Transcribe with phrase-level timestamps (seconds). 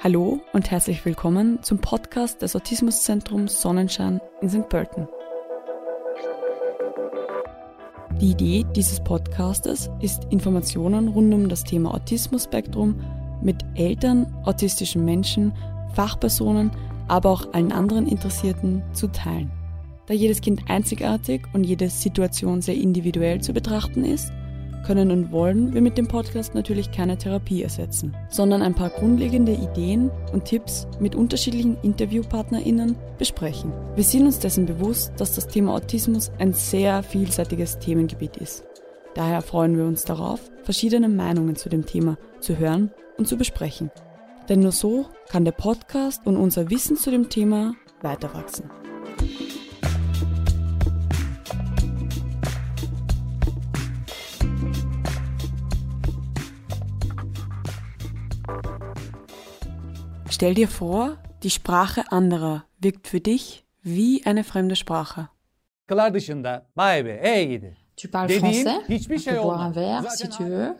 [0.00, 4.68] Hallo und herzlich willkommen zum Podcast des Autismuszentrums Sonnenschein in St.
[4.68, 5.08] Pölten.
[8.20, 13.00] Die Idee dieses Podcastes ist, Informationen rund um das Thema Autismus-Spektrum
[13.42, 15.52] mit Eltern, autistischen Menschen,
[15.94, 16.70] Fachpersonen,
[17.08, 19.50] aber auch allen anderen Interessierten zu teilen.
[20.06, 24.32] Da jedes Kind einzigartig und jede Situation sehr individuell zu betrachten ist,
[24.84, 29.52] können und wollen wir mit dem Podcast natürlich keine Therapie ersetzen, sondern ein paar grundlegende
[29.52, 33.72] Ideen und Tipps mit unterschiedlichen InterviewpartnerInnen besprechen.
[33.94, 38.64] Wir sind uns dessen bewusst, dass das Thema Autismus ein sehr vielseitiges Themengebiet ist.
[39.14, 43.90] Daher freuen wir uns darauf, verschiedene Meinungen zu dem Thema zu hören und zu besprechen.
[44.48, 48.34] Denn nur so kann der Podcast und unser Wissen zu dem Thema weiter
[60.37, 65.27] Stell dir vor, die Sprache anderer wirkt für dich wie eine fremde Sprache.
[65.87, 67.77] Kılar dışında vay be ey gidi.
[67.97, 69.75] Tu parles Dediğin français hiçbir On şey peut boire un olmaz.
[69.75, 70.75] verre si Zaten tu veux.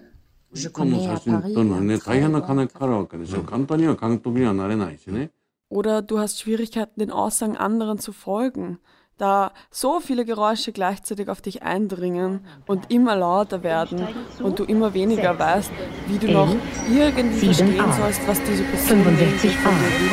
[0.55, 1.53] Je この connais à 写真 Paris.
[1.53, 5.29] 撮るのはね un 大変な frère 金かかるわけですよ簡単には監督にはなれないしね
[5.69, 8.77] Oder du hast Schwierigkeiten, den Aussagen anderen zu folgen,
[9.18, 14.06] da so viele Geräusche gleichzeitig auf dich eindringen und immer lauter werden
[14.40, 15.70] und du immer weniger weißt,
[16.06, 16.54] wie du noch
[16.88, 20.10] irgendwie verstehen sollst, was diese Person 65 von A, dir will.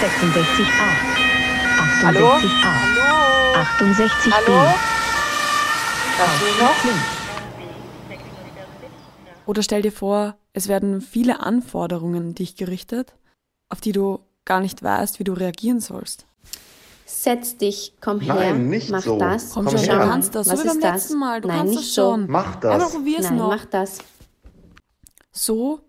[0.00, 2.28] 66 A, Hallo?
[2.32, 4.30] 68 A, 68 B.
[4.32, 4.74] Hallo?
[6.18, 6.76] Hörst du mich noch?
[9.46, 13.14] Oder stell dir vor, es werden viele Anforderungen an dich gerichtet,
[13.68, 16.26] auf die du gar nicht weißt, wie du reagieren sollst.
[17.14, 19.18] Setz dich, komm her, Nein, nicht mach so.
[19.18, 19.50] das.
[19.50, 19.98] Komm, schon, her.
[19.98, 20.46] du kannst das.
[20.46, 20.94] So Was wie beim ist das?
[20.94, 21.40] letzten Mal.
[21.42, 22.26] Du Nein, kannst nicht das schon.
[22.26, 22.72] Mach das.
[22.72, 23.48] Einfach probier's Nein, noch.
[23.48, 23.98] mach das.
[25.30, 25.80] So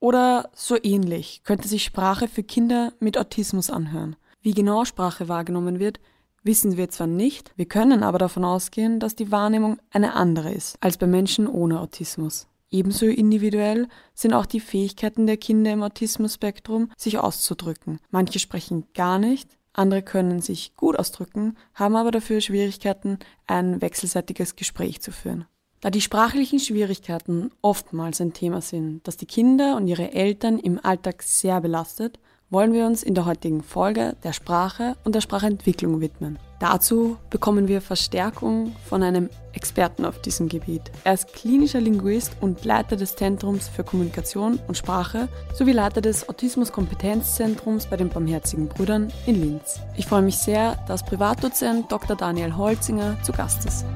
[0.00, 4.16] oder so ähnlich könnte sich Sprache für Kinder mit Autismus anhören.
[4.40, 6.00] Wie genau Sprache wahrgenommen wird,
[6.42, 10.78] wissen wir zwar nicht, wir können aber davon ausgehen, dass die Wahrnehmung eine andere ist
[10.80, 12.46] als bei Menschen ohne Autismus.
[12.70, 17.98] Ebenso individuell sind auch die Fähigkeiten der Kinder im Autismus-Spektrum, sich auszudrücken.
[18.10, 24.54] Manche sprechen gar nicht, andere können sich gut ausdrücken, haben aber dafür Schwierigkeiten, ein wechselseitiges
[24.54, 25.46] Gespräch zu führen.
[25.80, 30.78] Da die sprachlichen Schwierigkeiten oftmals ein Thema sind, das die Kinder und ihre Eltern im
[30.84, 32.18] Alltag sehr belastet,
[32.50, 36.38] wollen wir uns in der heutigen Folge der Sprache und der Sprachentwicklung widmen.
[36.58, 40.82] Dazu bekommen wir Verstärkung von einem Experten auf diesem Gebiet.
[41.04, 46.28] Er ist klinischer Linguist und Leiter des Zentrums für Kommunikation und Sprache sowie Leiter des
[46.28, 49.80] Autismus-Kompetenzzentrums bei den Barmherzigen Brüdern in Linz.
[49.96, 52.16] Ich freue mich sehr, dass Privatdozent Dr.
[52.16, 53.86] Daniel Holzinger zu Gast ist.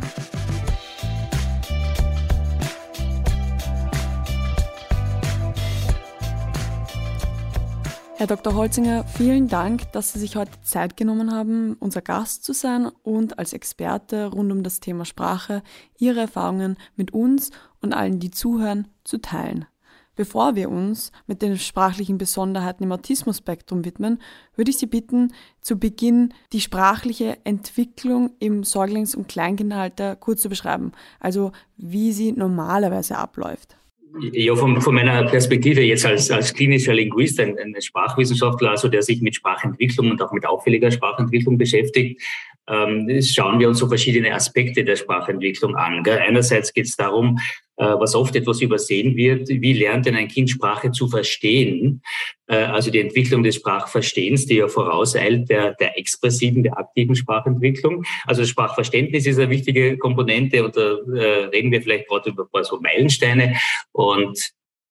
[8.16, 8.54] Herr Dr.
[8.54, 13.40] Holzinger, vielen Dank, dass Sie sich heute Zeit genommen haben, unser Gast zu sein und
[13.40, 15.64] als Experte rund um das Thema Sprache
[15.98, 17.50] Ihre Erfahrungen mit uns
[17.82, 19.66] und allen, die zuhören, zu teilen.
[20.14, 24.20] Bevor wir uns mit den sprachlichen Besonderheiten im Autismus-Spektrum widmen,
[24.54, 30.48] würde ich Sie bitten, zu Beginn die sprachliche Entwicklung im Säuglings- und Kleinkindalter kurz zu
[30.48, 33.76] beschreiben, also wie sie normalerweise abläuft.
[34.20, 39.02] Ja, von, von meiner Perspektive jetzt als, als klinischer Linguist, ein, ein Sprachwissenschaftler, also der
[39.02, 42.22] sich mit Sprachentwicklung und auch mit auffälliger Sprachentwicklung beschäftigt,
[42.68, 46.06] ähm, schauen wir uns so verschiedene Aspekte der Sprachentwicklung an.
[46.06, 47.38] Einerseits geht es darum,
[47.76, 52.02] was oft etwas übersehen wird, wie lernt denn ein Kind Sprache zu verstehen?
[52.46, 58.04] Äh, also die Entwicklung des Sprachverstehens, die ja vorauseilt der, der expressiven, der aktiven Sprachentwicklung.
[58.26, 62.50] Also Sprachverständnis ist eine wichtige Komponente und da äh, reden wir vielleicht gerade über ein
[62.50, 63.56] paar so Meilensteine.
[63.92, 64.38] Und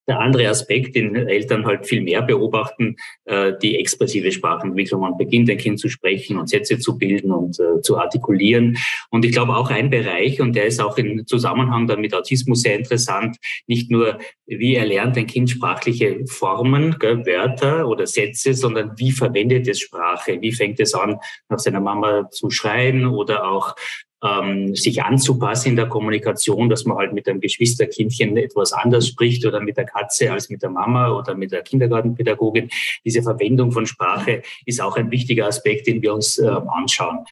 [0.08, 5.02] der andere Aspekt, den Eltern halt viel mehr beobachten, äh, die expressive Sprachentwicklung.
[5.02, 8.78] Man beginnt ein Kind zu sprechen und Sätze zu bilden und äh, zu artikulieren.
[9.10, 12.62] Und ich glaube auch ein Bereich, und der ist auch im Zusammenhang dann mit Autismus
[12.62, 13.38] sehr interessant,
[13.68, 19.68] nicht nur, wie erlernt ein Kind sprachliche Formen, gell, Wörter oder Sätze, sondern wie verwendet
[19.68, 20.42] es Sprache?
[20.42, 21.18] Wie fängt es an,
[21.50, 23.76] nach seiner Mama zu schreien oder auch
[24.24, 29.46] ähm, sich anzupassen in der Kommunikation, dass man halt mit einem Geschwisterkindchen etwas anders spricht
[29.46, 32.70] oder mit der Katze als mit der Mama oder mit der Kindergartenpädagogin.
[33.06, 37.26] Diese Verwendung von Sprache ist auch ein wichtiger Aspekt, den wir uns äh, anschauen.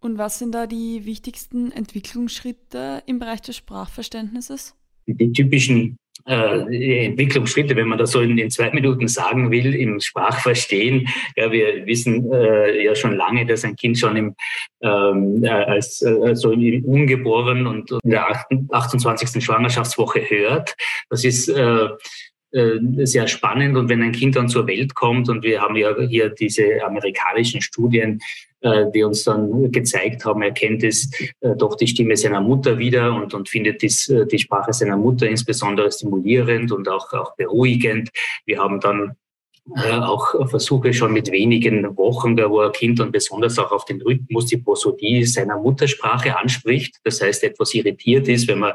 [0.00, 4.74] Und was sind da die wichtigsten Entwicklungsschritte im Bereich des Sprachverständnisses?
[5.06, 5.96] Die, die typischen
[6.28, 11.08] äh, Entwicklungsschritte, wenn man das so in, in zwei Minuten sagen will, im Sprachverstehen.
[11.36, 14.34] Ja, wir wissen äh, ja schon lange, dass ein Kind schon im,
[14.82, 18.26] ähm, äh, als äh, so im Ungeboren und in der
[18.70, 19.42] 28.
[19.42, 20.76] Schwangerschaftswoche hört.
[21.10, 21.88] Das ist äh,
[22.50, 23.76] äh, sehr spannend.
[23.76, 27.60] Und wenn ein Kind dann zur Welt kommt, und wir haben ja hier diese amerikanischen
[27.60, 28.20] Studien,
[28.62, 31.10] die uns dann gezeigt haben, er kennt es
[31.40, 35.28] äh, doch die Stimme seiner Mutter wieder und, und findet dies, die Sprache seiner Mutter
[35.28, 38.10] insbesondere stimulierend und auch, auch beruhigend.
[38.46, 39.27] Wir haben dann äh,
[39.76, 44.46] auch Versuche schon mit wenigen Wochen, wo ein Kind dann besonders auch auf den Rhythmus,
[44.46, 46.96] die Prosodie seiner Muttersprache anspricht.
[47.04, 48.72] Das heißt, etwas irritiert ist, wenn man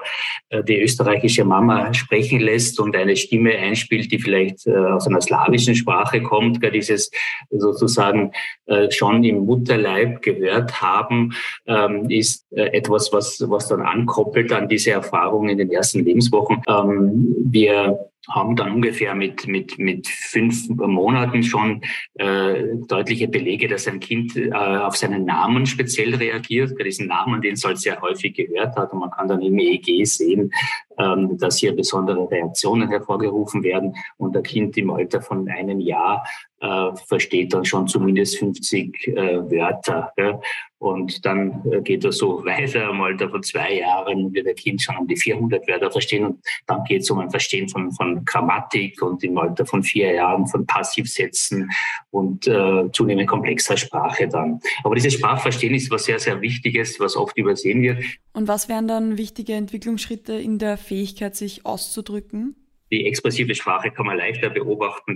[0.50, 5.22] äh, die österreichische Mama sprechen lässt und eine Stimme einspielt, die vielleicht äh, aus einer
[5.22, 7.12] slawischen Sprache kommt, dieses
[7.50, 8.32] sozusagen
[8.66, 11.34] äh, schon im Mutterleib gehört haben,
[11.68, 16.62] ähm, ist äh, etwas, was, was dann ankoppelt an diese Erfahrung in den ersten Lebenswochen.
[16.68, 21.82] Ähm, wir haben dann ungefähr mit, mit, mit fünf Monaten schon
[22.16, 26.78] äh, deutliche Belege, dass ein Kind äh, auf seinen Namen speziell reagiert.
[26.78, 28.94] Bei diesen Namen, den es halt sehr häufig gehört hat.
[28.94, 30.52] Und man kann dann im EEG sehen,
[30.98, 33.96] ähm, dass hier besondere Reaktionen hervorgerufen werden.
[34.18, 36.24] Und ein Kind im Alter von einem Jahr
[36.64, 39.16] äh, versteht dann schon zumindest 50 äh,
[39.52, 40.12] Wörter.
[40.18, 40.40] Ja.
[40.78, 42.90] Und dann äh, geht das so weiter.
[42.90, 46.26] Im Alter von zwei Jahren wird der Kind schon um die 400 Wörter verstehen.
[46.26, 50.14] Und dann geht es um ein Verstehen von, von Grammatik und im Alter von vier
[50.14, 51.70] Jahren von Passivsätzen
[52.12, 54.60] und äh, zunehmend komplexer Sprache dann.
[54.84, 58.04] Aber dieses Sprachverstehen ist was sehr, sehr Wichtiges, was oft übersehen wird.
[58.34, 62.56] Und was wären dann wichtige Entwicklungsschritte in der Fähigkeit, sich auszudrücken?
[62.94, 65.16] Die expressive Sprache kann man leichter beobachten.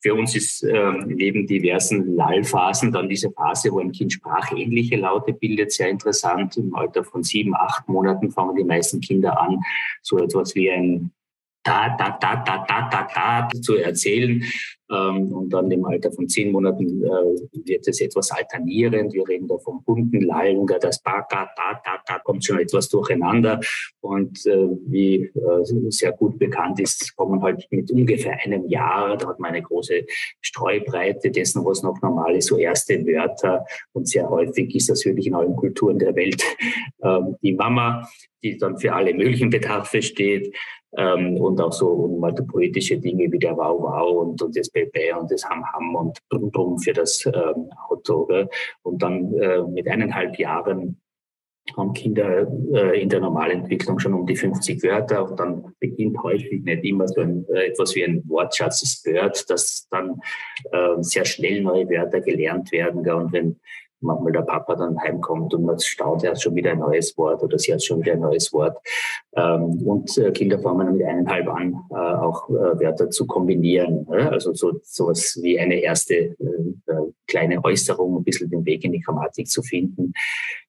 [0.00, 5.32] Für uns ist ähm, neben diversen Lallphasen dann diese Phase, wo ein Kind sprachähnliche Laute
[5.32, 6.58] bildet, sehr interessant.
[6.58, 9.58] Im Alter von sieben, acht Monaten fangen die meisten Kinder an,
[10.02, 11.12] so etwas wie ein
[11.64, 14.44] da, da, da, da, da, da, da zu erzählen.
[14.90, 19.14] Ähm, und dann im Alter von zehn Monaten äh, wird es etwas alternierend.
[19.14, 23.60] Wir reden da vom bunten Lallen, das Baka, da, da, da kommt schon etwas durcheinander.
[24.00, 29.28] Und äh, wie äh, sehr gut bekannt ist, kommen halt mit ungefähr einem Jahr, da
[29.28, 30.04] hat man eine große
[30.42, 33.64] Streubreite dessen, was noch normal ist, so erste Wörter.
[33.92, 36.42] Und sehr häufig ist das wirklich in allen Kulturen der Welt
[37.02, 38.06] ähm, die Mama,
[38.42, 40.54] die dann für alle möglichen Bedarfe steht
[40.96, 45.16] ähm, und auch so und poetische Dinge wie der Wow Wow und, und das Bebe
[45.18, 48.26] und das Ham Ham und Brum Brum für das ähm, Auto.
[48.26, 48.48] Gell?
[48.82, 51.00] Und dann äh, mit eineinhalb Jahren
[51.76, 56.62] haben Kinder äh, in der Normalentwicklung schon um die 50 Wörter und dann beginnt häufig
[56.62, 60.20] nicht immer so ein, äh, etwas wie ein Wortschatz des Bird, dass dann
[60.72, 63.02] äh, sehr schnell neue Wörter gelernt werden.
[63.02, 63.14] Gell?
[63.14, 63.60] Und wenn
[64.04, 67.42] manchmal der Papa dann heimkommt und man staut, er hat schon wieder ein neues Wort
[67.42, 68.76] oder sie hat schon wieder ein neues Wort.
[69.36, 74.06] Ähm, und äh, Kinder fangen mit eineinhalb an, äh, auch äh, Wörter zu kombinieren.
[74.08, 76.36] Also so sowas wie eine erste
[77.26, 80.12] kleine Äußerung, ein bisschen den Weg in die Grammatik zu finden.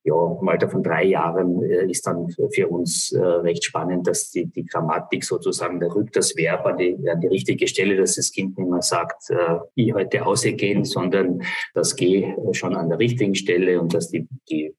[0.04, 4.66] Ja, im Alter von drei Jahren ist dann für uns recht spannend, dass die, die
[4.66, 8.58] Grammatik sozusagen, da rückt das Verb an die, an die richtige Stelle, dass das Kind
[8.58, 9.32] nicht mehr sagt,
[9.76, 11.42] ich heute ausgehen, sondern
[11.74, 14.74] das Geh schon an der richtigen Stelle und dass die, die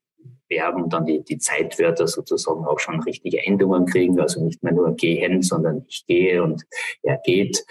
[0.49, 4.95] Verben dann die, die Zeitwörter sozusagen auch schon richtige Endungen kriegen, also nicht mehr nur
[4.95, 6.65] gehen, sondern ich gehe und
[7.03, 7.65] er geht,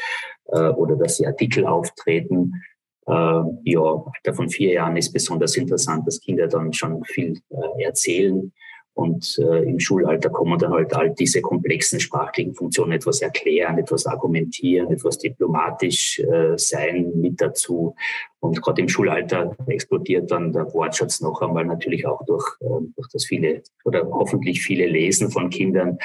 [0.47, 2.63] äh, oder dass die Artikel auftreten.
[3.07, 7.83] Äh, ja, Alter von vier Jahren ist besonders interessant, dass Kinder dann schon viel äh,
[7.83, 8.51] erzählen
[8.95, 14.05] und äh, im Schulalter kommen dann halt all diese komplexen sprachlichen Funktionen, etwas erklären, etwas
[14.05, 17.93] argumentieren, etwas diplomatisch äh, sein mit dazu.
[18.39, 23.09] Und gerade im Schulalter explodiert dann der Wortschatz noch einmal natürlich auch durch, äh, durch
[23.11, 25.97] das viele oder hoffentlich viele Lesen von Kindern.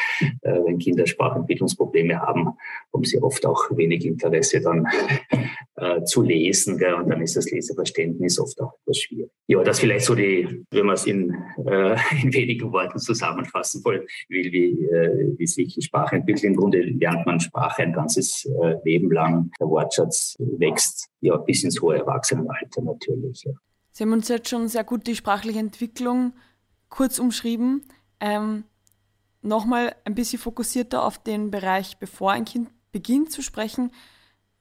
[0.43, 2.55] Äh, wenn Kinder Sprachentwicklungsprobleme haben,
[2.93, 4.89] haben sie oft auch wenig Interesse dann
[5.81, 6.79] äh, zu lesen.
[6.79, 6.95] Gell?
[6.95, 9.31] Und dann ist das Leseverständnis oft auch etwas schwierig.
[9.47, 11.35] Ja, das vielleicht so die, wenn man es in,
[11.67, 16.45] äh, in wenigen Worten zusammenfassen will, wie, äh, wie sich Sprache entwickelt.
[16.45, 19.51] Im Grunde lernt man Sprache ein ganzes äh, Leben lang.
[19.61, 23.43] Der Wortschatz wächst ja bis ins hohe Erwachsenenalter natürlich.
[23.45, 23.53] Ja.
[23.93, 26.33] Sie haben uns jetzt schon sehr gut die sprachliche Entwicklung
[26.89, 27.83] kurz umschrieben.
[28.21, 28.65] Ähm,
[29.43, 33.91] Nochmal ein bisschen fokussierter auf den Bereich, bevor ein Kind beginnt zu sprechen.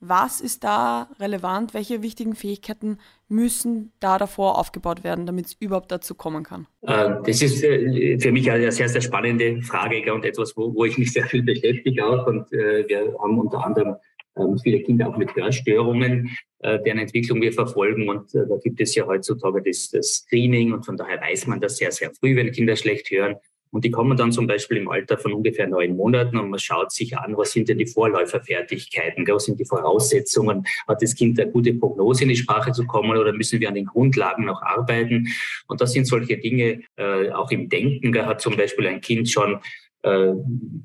[0.01, 1.73] Was ist da relevant?
[1.73, 6.67] Welche wichtigen Fähigkeiten müssen da davor aufgebaut werden, damit es überhaupt dazu kommen kann?
[6.81, 10.85] Äh, das ist äh, für mich eine sehr, sehr spannende Frage und etwas, wo, wo
[10.85, 12.27] ich mich sehr viel beschäftige auch.
[12.27, 13.95] Und äh, wir haben unter anderem
[14.37, 16.29] ähm, viele Kinder auch mit Hörstörungen,
[16.61, 18.09] deren Entwicklung wir verfolgen.
[18.09, 21.77] Und da gibt es ja heutzutage das, das Screening und von daher weiß man das
[21.77, 23.37] sehr, sehr früh, wenn Kinder schlecht hören.
[23.71, 26.91] Und die kommen dann zum Beispiel im Alter von ungefähr neun Monaten und man schaut
[26.91, 31.51] sich an, was sind denn die Vorläuferfertigkeiten, was sind die Voraussetzungen, hat das Kind eine
[31.51, 35.27] gute Prognose in die Sprache zu kommen oder müssen wir an den Grundlagen noch arbeiten?
[35.67, 39.29] Und das sind solche Dinge, äh, auch im Denken, da hat zum Beispiel ein Kind
[39.29, 39.59] schon
[40.01, 40.33] Äh,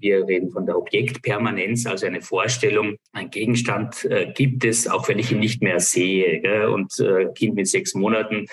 [0.00, 5.20] wir reden von der Objektpermanenz, also eine Vorstellung, ein Gegenstand äh, gibt es, auch wenn
[5.20, 6.68] ich ihn nicht mehr sehe.
[6.68, 8.46] Und äh, Kind mit sechs Monaten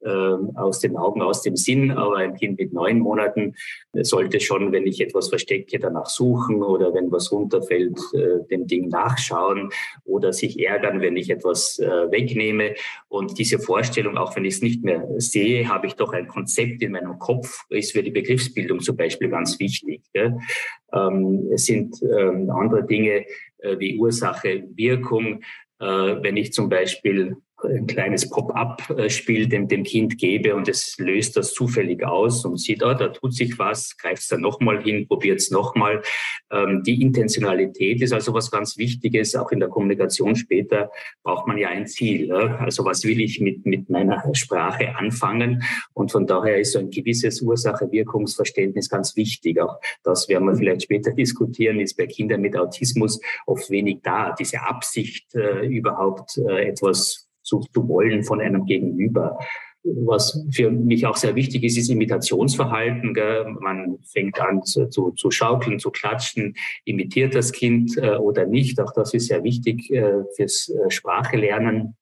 [0.00, 3.54] aus den Augen, aus dem Sinn, aber ein Kind mit neun Monaten
[3.92, 8.88] sollte schon, wenn ich etwas verstecke, danach suchen oder wenn was runterfällt, äh, dem Ding
[8.88, 9.70] nachschauen
[10.04, 12.74] oder sich ärgern, wenn ich etwas äh, wegnehme.
[13.08, 16.82] Und diese Vorstellung, auch wenn ich es nicht mehr sehe, habe ich doch ein Konzept
[16.82, 20.02] in meinem Kopf, ist für die Begriffsbildung zum Beispiel ganz wichtig.
[20.14, 23.24] Ähm, es sind ähm, andere Dinge
[23.58, 25.42] äh, wie Ursache, Wirkung.
[25.80, 31.36] Äh, wenn ich zum Beispiel ein kleines Pop-up-Spiel dem, dem Kind gebe und es löst
[31.36, 35.06] das zufällig aus und sieht, oh, da tut sich was, greift es dann nochmal hin,
[35.08, 36.02] probiert es nochmal.
[36.50, 39.34] Ähm, die Intentionalität ist also was ganz Wichtiges.
[39.34, 40.90] Auch in der Kommunikation später
[41.22, 42.28] braucht man ja ein Ziel.
[42.28, 42.56] Ja?
[42.58, 45.62] Also was will ich mit, mit meiner Sprache anfangen?
[45.94, 49.60] Und von daher ist so ein gewisses Ursache-Wirkungsverständnis ganz wichtig.
[49.60, 54.34] Auch das werden wir vielleicht später diskutieren, ist bei Kindern mit Autismus oft wenig da.
[54.38, 59.38] Diese Absicht, äh, überhaupt äh, etwas zu, zu wollen von einem Gegenüber.
[59.84, 63.14] Was für mich auch sehr wichtig ist, ist Imitationsverhalten.
[63.14, 63.46] Gell?
[63.60, 68.80] Man fängt an zu, zu, schaukeln, zu klatschen, imitiert das Kind äh, oder nicht.
[68.80, 71.96] Auch das ist sehr wichtig äh, fürs äh, Sprachelernen.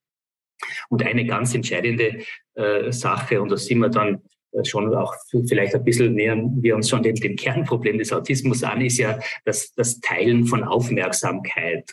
[0.88, 2.22] Und eine ganz entscheidende
[2.54, 4.22] äh, Sache, und da sind wir dann
[4.64, 5.14] schon auch
[5.48, 9.18] vielleicht ein bisschen nähern wir uns schon dem, dem Kernproblem des Autismus an, ist ja
[9.44, 11.90] das, das Teilen von Aufmerksamkeit.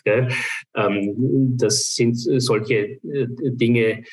[0.74, 4.04] Ähm, das sind solche äh, Dinge,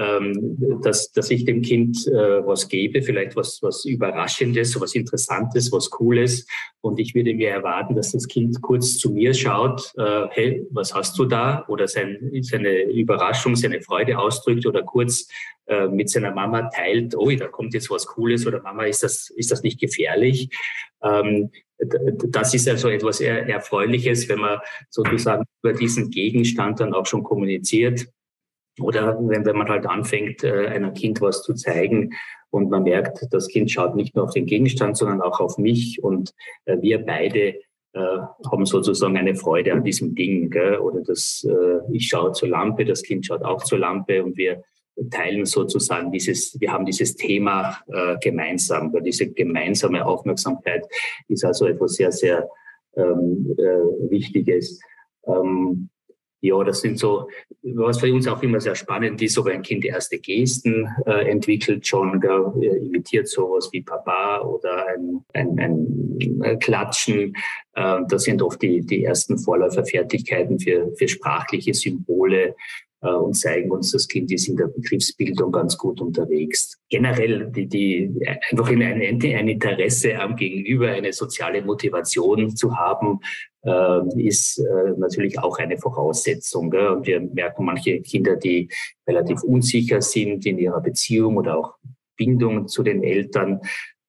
[0.00, 5.70] ähm, dass, dass ich dem Kind äh, was gebe, vielleicht was, was Überraschendes, was Interessantes,
[5.72, 6.46] was Cooles.
[6.80, 10.94] Und ich würde mir erwarten, dass das Kind kurz zu mir schaut, äh, hey, was
[10.94, 11.66] hast du da?
[11.68, 15.28] Oder sein, seine Überraschung, seine Freude ausdrückt oder kurz
[15.66, 19.28] äh, mit seiner Mama teilt, oh, da kommt jetzt was Cooles oder Mama, ist das,
[19.36, 20.48] ist das nicht gefährlich?
[21.02, 27.22] Ähm, das ist also etwas Erfreuliches, wenn man sozusagen über diesen Gegenstand dann auch schon
[27.22, 28.06] kommuniziert
[28.80, 32.14] oder wenn, wenn man halt anfängt, äh, einem Kind was zu zeigen
[32.50, 36.02] und man merkt, das Kind schaut nicht nur auf den Gegenstand, sondern auch auf mich
[36.02, 36.34] und
[36.64, 37.56] äh, wir beide
[37.92, 38.18] äh,
[38.50, 40.50] haben sozusagen eine Freude an diesem Ding.
[40.50, 40.78] Gell?
[40.78, 41.46] Oder das,
[41.92, 44.62] ich schaue zur Lampe, das Kind schaut auch zur Lampe und wir
[45.10, 48.92] teilen sozusagen dieses, wir haben dieses Thema äh, gemeinsam.
[49.02, 50.86] Diese gemeinsame Aufmerksamkeit
[51.28, 52.48] ist also etwas sehr, sehr
[52.96, 54.80] ähm, äh, Wichtiges.
[55.26, 55.88] Ähm,
[56.40, 57.28] ja, das sind so,
[57.62, 61.86] was für uns auch immer sehr spannend ist, ob ein Kind erste Gesten äh, entwickelt
[61.86, 65.58] schon, äh, imitiert sowas wie Papa oder ein, ein,
[66.42, 67.34] ein Klatschen.
[67.74, 72.54] Äh, das sind oft die, die ersten Vorläuferfertigkeiten für, für sprachliche Symbole
[73.08, 76.78] und zeigen uns, das Kind ist in der Begriffsbildung ganz gut unterwegs.
[76.88, 78.10] Generell die, die
[78.50, 83.20] einfach ein, ein, Interesse am Gegenüber, eine soziale Motivation zu haben,
[83.62, 86.70] äh, ist äh, natürlich auch eine Voraussetzung.
[86.70, 86.88] Gell?
[86.88, 88.68] Und wir merken manche Kinder, die
[89.06, 91.74] relativ unsicher sind in ihrer Beziehung oder auch
[92.16, 93.60] Bindung zu den Eltern,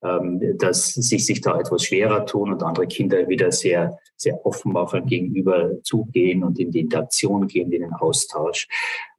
[0.01, 4.93] dass sich sich da etwas schwerer tun und andere Kinder wieder sehr, sehr offen auf
[4.93, 8.67] ein Gegenüber zugehen und in die Interaktion gehen, in den Austausch.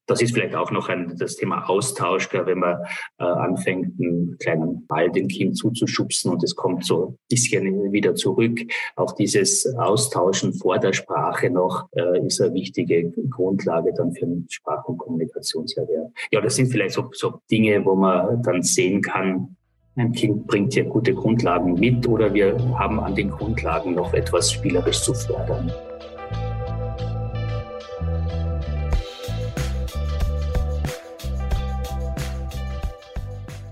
[0.06, 2.78] Das ist vielleicht auch noch ein, das Thema Austausch, wenn man
[3.18, 8.14] äh, anfängt, einen kleinen Ball dem Kind zuzuschubsen und es kommt so ein bisschen wieder
[8.14, 8.60] zurück.
[8.96, 14.46] Auch dieses Austauschen vor der Sprache noch äh, ist eine wichtige Grundlage dann für einen
[14.50, 16.12] Sprach- und Kommunikationserwerb.
[16.32, 19.56] Ja, das sind vielleicht so, so Dinge, wo man dann sehen kann,
[19.96, 24.50] ein Kind bringt hier gute Grundlagen mit oder wir haben an den Grundlagen noch etwas
[24.50, 25.70] spielerisch zu fördern.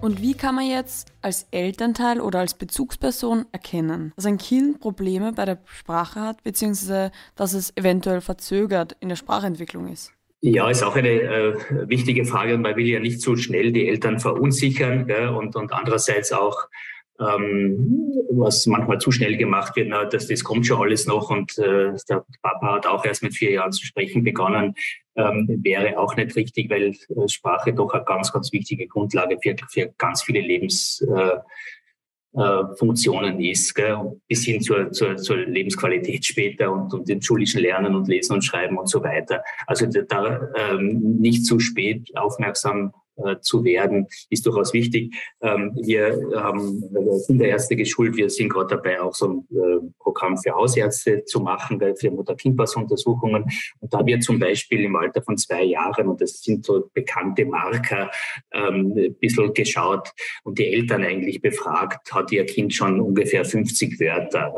[0.03, 5.33] Und wie kann man jetzt als Elternteil oder als Bezugsperson erkennen, dass ein Kind Probleme
[5.33, 10.13] bei der Sprache hat, beziehungsweise dass es eventuell verzögert in der Sprachentwicklung ist?
[10.43, 11.55] Ja, ist auch eine äh,
[11.89, 15.71] wichtige Frage und man will ja nicht zu schnell die Eltern verunsichern gell, und, und
[15.73, 16.57] andererseits auch,
[17.21, 21.59] ähm, was manchmal zu schnell gemacht wird, na, das, das kommt schon alles noch und
[21.59, 24.75] äh, der Papa hat auch erst mit vier Jahren zu sprechen begonnen,
[25.17, 29.55] ähm, wäre auch nicht richtig, weil äh, Sprache doch eine ganz, ganz wichtige Grundlage für,
[29.69, 31.37] für ganz viele Lebens äh,
[32.33, 34.21] äh, Funktionen ist, gell?
[34.29, 38.45] bis hin zur, zur, zur Lebensqualität später und, und dem schulischen Lernen und Lesen und
[38.45, 39.43] Schreiben und so weiter.
[39.67, 42.93] Also da ähm, nicht zu spät aufmerksam
[43.41, 45.15] zu werden, ist durchaus wichtig.
[45.41, 46.83] Ähm, wir haben
[47.27, 48.17] Kinderärzte geschult.
[48.17, 53.45] Wir sind gerade dabei, auch so ein äh, Programm für Hausärzte zu machen, für Mutter-Kind-Pass-Untersuchungen.
[53.81, 57.45] Und da wird zum Beispiel im Alter von zwei Jahren, und das sind so bekannte
[57.45, 58.11] Marker,
[58.53, 60.11] ähm, ein bisschen geschaut
[60.45, 64.55] und die Eltern eigentlich befragt, hat ihr Kind schon ungefähr 50 Wörter.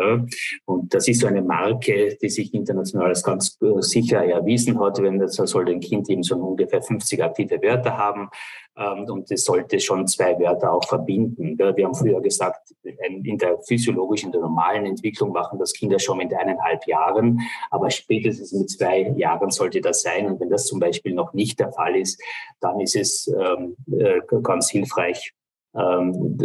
[0.65, 5.03] Und das ist so eine Marke, die sich international als ganz äh, sicher erwiesen hat.
[5.03, 8.29] Wenn das soll ein Kind eben so ungefähr 50 aktive Wörter haben.
[8.77, 11.59] Ähm, und es sollte schon zwei Wörter auch verbinden.
[11.59, 16.19] Wir haben früher gesagt, in der physiologischen, in der normalen Entwicklung machen das Kinder schon
[16.19, 17.41] mit eineinhalb Jahren,
[17.71, 20.27] aber spätestens mit zwei Jahren sollte das sein.
[20.27, 22.21] Und wenn das zum Beispiel noch nicht der Fall ist,
[22.61, 25.35] dann ist es ähm, äh, ganz hilfreich,
[25.75, 26.39] ähm,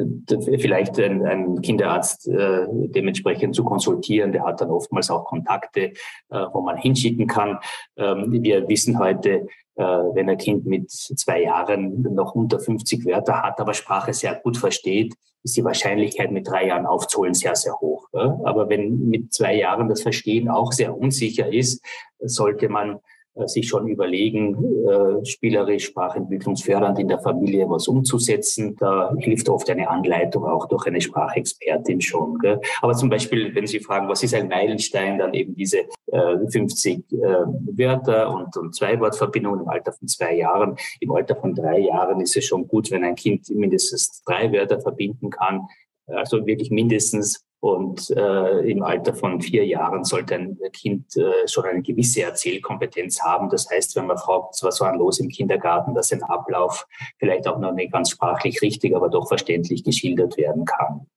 [0.59, 4.31] vielleicht ein, ein Kinderarzt äh, dementsprechend zu konsultieren.
[4.31, 5.91] Der hat dann oftmals auch Kontakte,
[6.29, 7.59] äh, wo man hinschicken kann.
[7.95, 13.73] Wir wissen heute, wenn ein Kind mit zwei Jahren noch unter 50 Wörter hat, aber
[13.73, 18.07] Sprache sehr gut versteht, ist die Wahrscheinlichkeit, mit drei Jahren aufzuholen, sehr, sehr hoch.
[18.11, 21.83] Aber wenn mit zwei Jahren das Verstehen auch sehr unsicher ist,
[22.19, 22.99] sollte man äh,
[23.45, 24.55] sich schon überlegen,
[24.87, 28.75] äh, spielerisch, sprachentwicklungsfördernd in der Familie was umzusetzen.
[28.79, 32.39] Da hilft oft eine Anleitung auch durch eine Sprachexpertin schon.
[32.39, 32.59] Gell?
[32.81, 37.11] Aber zum Beispiel, wenn Sie fragen, was ist ein Meilenstein, dann eben diese äh, 50
[37.11, 40.75] äh, Wörter und, und Zwei-Wort-Verbindungen im Alter von zwei Jahren.
[40.99, 44.79] Im Alter von drei Jahren ist es schon gut, wenn ein Kind mindestens drei Wörter
[44.79, 45.67] verbinden kann.
[46.07, 51.65] Also wirklich mindestens und äh, im Alter von vier Jahren sollte ein Kind äh, schon
[51.65, 53.49] eine gewisse Erzählkompetenz haben.
[53.49, 56.87] Das heißt, wenn man fragt, was war los im Kindergarten, dass ein Ablauf
[57.17, 61.07] vielleicht auch noch nicht ganz sprachlich richtig, aber doch verständlich geschildert werden kann.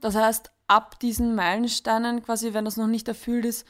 [0.00, 3.66] Das heißt, ab diesen Meilensteinen, quasi, wenn das noch nicht erfüllt ist,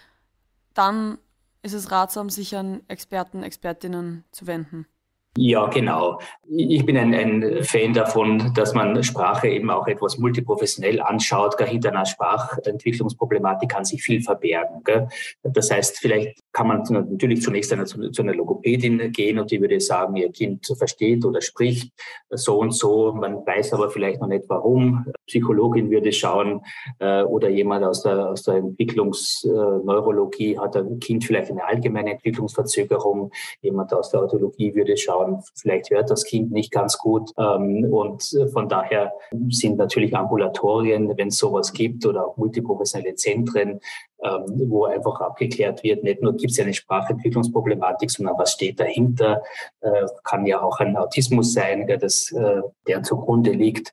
[0.75, 1.19] dann
[1.63, 4.87] ist es ratsam, sich an Experten, Expertinnen zu wenden.
[5.37, 6.19] Ja, genau.
[6.49, 11.59] Ich bin ein, ein, Fan davon, dass man Sprache eben auch etwas multiprofessionell anschaut.
[11.59, 14.83] Gar hinter einer Sprachentwicklungsproblematik kann sich viel verbergen.
[14.85, 15.09] Gell?
[15.43, 19.79] Das heißt, vielleicht kann man natürlich zunächst eine, zu, einer Logopädin gehen und die würde
[19.79, 21.93] sagen, ihr Kind versteht oder spricht
[22.31, 23.13] so und so.
[23.13, 25.05] Man weiß aber vielleicht noch nicht warum.
[25.27, 26.63] Psychologin würde schauen
[26.99, 32.13] äh, oder jemand aus der, aus der Entwicklungsneurologie äh, hat ein Kind vielleicht eine allgemeine
[32.13, 33.33] Entwicklungsverzögerung.
[33.61, 37.33] Jemand aus der Autologie würde schauen, vielleicht hört das Kind nicht ganz gut.
[37.37, 39.13] Ähm, und von daher
[39.51, 43.79] sind natürlich Ambulatorien, wenn es sowas gibt, oder auch multiprofessionelle Zentren,
[44.23, 49.43] ähm, wo einfach abgeklärt wird, nicht nur gibt es eine Sprachentwicklungsproblematik, sondern was steht dahinter,
[49.81, 53.93] äh, kann ja auch ein Autismus sein, der, das, äh, der zugrunde liegt.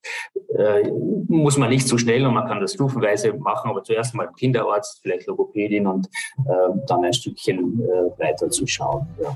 [0.58, 0.92] Äh,
[1.28, 5.00] muss man nicht so schnell und man kann das stufenweise machen, aber zuerst mal Kinderarzt,
[5.02, 6.08] vielleicht Logopädin und
[6.46, 9.08] äh, dann ein Stückchen äh, weiter zu schauen.
[9.22, 9.36] Ja.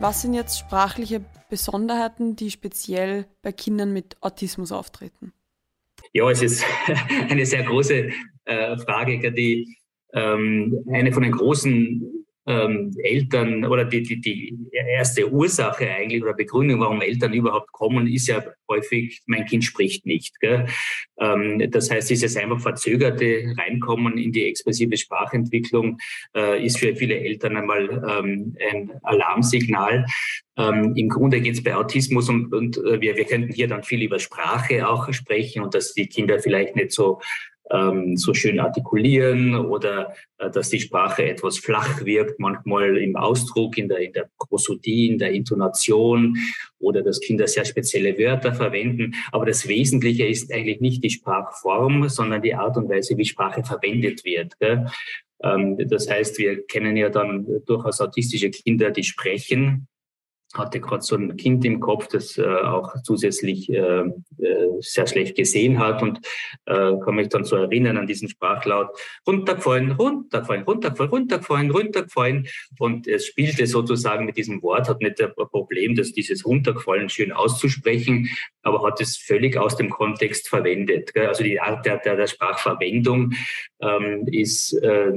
[0.00, 5.34] Was sind jetzt sprachliche Besonderheiten, die speziell bei Kindern mit Autismus auftreten?
[6.14, 6.64] Ja, es ist
[7.28, 8.08] eine sehr große
[8.46, 9.76] äh, Frage, die
[10.14, 16.34] ähm, eine von den großen ähm, Eltern oder die, die, die erste Ursache eigentlich oder
[16.34, 20.34] Begründung, warum Eltern überhaupt kommen, ist ja häufig, mein Kind spricht nicht.
[20.42, 25.98] Ähm, das heißt, dieses einfach verzögerte Reinkommen in die expressive Sprachentwicklung
[26.34, 30.06] äh, ist für viele Eltern einmal ähm, ein Alarmsignal.
[30.56, 33.82] Ähm, Im Grunde geht es bei Autismus und, und äh, wir, wir könnten hier dann
[33.82, 37.20] viel über Sprache auch sprechen und dass die Kinder vielleicht nicht so
[37.70, 43.78] ähm, so schön artikulieren oder äh, dass die Sprache etwas flach wirkt, manchmal im Ausdruck,
[43.78, 46.36] in der, in der Prosodie, in der Intonation
[46.78, 49.14] oder dass Kinder sehr spezielle Wörter verwenden.
[49.32, 53.62] Aber das Wesentliche ist eigentlich nicht die Sprachform, sondern die Art und Weise, wie Sprache
[53.62, 54.58] verwendet wird.
[54.58, 54.86] Gell?
[55.42, 59.86] Ähm, das heißt, wir kennen ja dann durchaus autistische Kinder, die sprechen,
[60.54, 64.10] hatte gerade so ein Kind im Kopf, das äh, auch zusätzlich äh, äh,
[64.80, 66.18] sehr schlecht gesehen hat und
[66.66, 68.88] äh, kann mich dann so erinnern an diesen Sprachlaut
[69.26, 75.32] runtergefallen, runtergefallen, runtergefallen, runtergefallen, runtergefallen und es spielte sozusagen mit diesem Wort, hat nicht ein
[75.34, 78.28] Problem, dass dieses runtergefallen schön auszusprechen,
[78.62, 81.14] aber hat es völlig aus dem Kontext verwendet.
[81.14, 81.26] Gell?
[81.26, 83.34] Also die Art der, der, der Sprachverwendung
[83.80, 85.12] ähm, ist äh,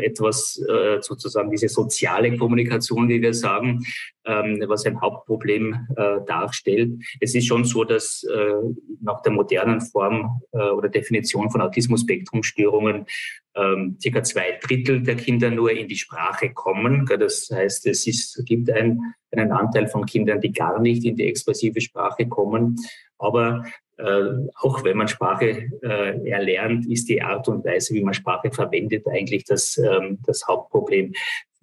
[0.00, 3.84] etwas äh, sozusagen diese soziale Kommunikation, wie wir sagen,
[4.24, 6.92] ähm, was ein Hauptproblem äh, darstellt.
[7.20, 8.54] Es ist schon so, dass äh,
[9.00, 13.06] nach der modernen Form äh, oder Definition von Autismus-Spektrum-Störungen
[13.54, 17.06] ähm, circa zwei Drittel der Kinder nur in die Sprache kommen.
[17.06, 19.00] Das heißt, es ist, gibt ein,
[19.30, 22.76] einen Anteil von Kindern, die gar nicht in die expressive Sprache kommen.
[23.18, 23.64] Aber
[23.98, 28.50] äh, auch wenn man Sprache äh, erlernt, ist die Art und Weise, wie man Sprache
[28.50, 31.12] verwendet, eigentlich das, ähm, das Hauptproblem.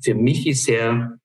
[0.02, 1.20] Für mich ist sehr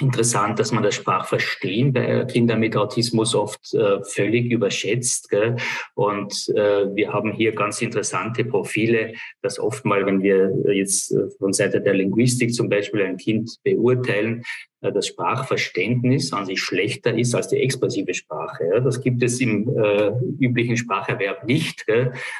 [0.00, 5.30] interessant, dass man das Sprachverstehen bei Kindern mit Autismus oft äh, völlig überschätzt.
[5.30, 5.56] Gell?
[5.94, 11.30] Und äh, wir haben hier ganz interessante Profile, dass oft mal, wenn wir jetzt äh,
[11.38, 14.42] von Seite der Linguistik zum Beispiel ein Kind beurteilen,
[14.80, 18.80] das Sprachverständnis an sich schlechter ist als die expressive Sprache.
[18.84, 21.84] Das gibt es im äh, üblichen Spracherwerb nicht.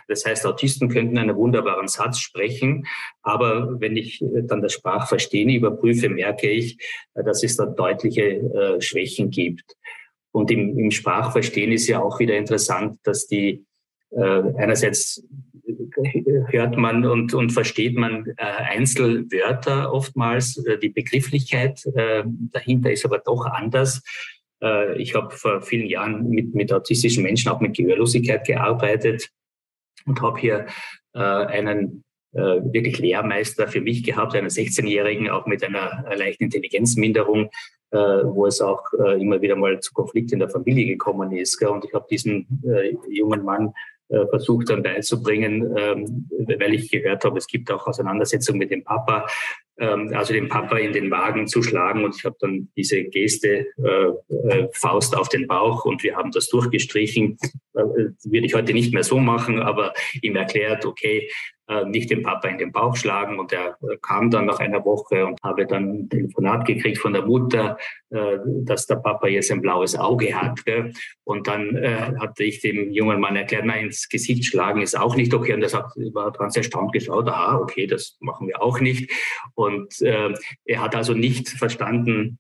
[0.07, 2.87] Das heißt, Autisten könnten einen wunderbaren Satz sprechen,
[3.23, 6.79] aber wenn ich äh, dann das Sprachverstehen überprüfe, merke ich,
[7.15, 9.77] dass es da deutliche Schwächen gibt.
[10.31, 13.65] Und im, im Sprachverstehen ist ja auch wieder interessant, dass die
[14.17, 15.23] einerseits
[16.51, 20.57] hört man und, und versteht man äh, Einzelwörter oftmals.
[20.65, 24.03] Äh, die Begrifflichkeit äh, dahinter ist aber doch anders.
[24.63, 29.29] Äh, ich habe vor vielen Jahren mit, mit autistischen Menschen auch mit Gehörlosigkeit gearbeitet
[30.07, 30.67] und habe hier
[31.15, 37.51] äh, einen äh, wirklich Lehrmeister für mich gehabt, einen 16-Jährigen, auch mit einer leichten Intelligenzminderung,
[37.91, 41.59] äh, wo es auch äh, immer wieder mal zu Konflikten in der Familie gekommen ist.
[41.59, 41.69] Gell?
[41.69, 43.73] Und ich habe diesen äh, jungen Mann äh,
[44.09, 49.27] versucht dann beizubringen, ähm, weil ich gehört habe, es gibt auch Auseinandersetzungen mit dem Papa,
[49.79, 52.05] ähm, also den Papa in den Wagen zu schlagen.
[52.05, 56.31] Und ich habe dann diese Geste äh, äh, Faust auf den Bauch und wir haben
[56.33, 57.39] das durchgestrichen.
[57.75, 57.83] Äh,
[58.25, 59.93] würde ich heute nicht mehr so machen, aber
[60.23, 63.39] ihm erklärt, okay, äh, nicht den Papa in den Bauch schlagen.
[63.39, 67.13] Und er äh, kam dann nach einer Woche und habe dann ein Telefonat gekriegt von
[67.13, 67.77] der Mutter,
[68.11, 70.61] äh, dass der Papa jetzt ein blaues Auge hat.
[71.25, 71.77] Und dann
[72.21, 75.53] hatte ich dem jungen Mann erklärt, nein, ins Gesicht schlagen ist auch nicht okay.
[75.53, 75.73] Und er
[76.13, 79.11] war ganz erstaunt geschaut, aha, okay, das machen wir auch nicht.
[79.55, 82.39] Und er hat also nicht verstanden,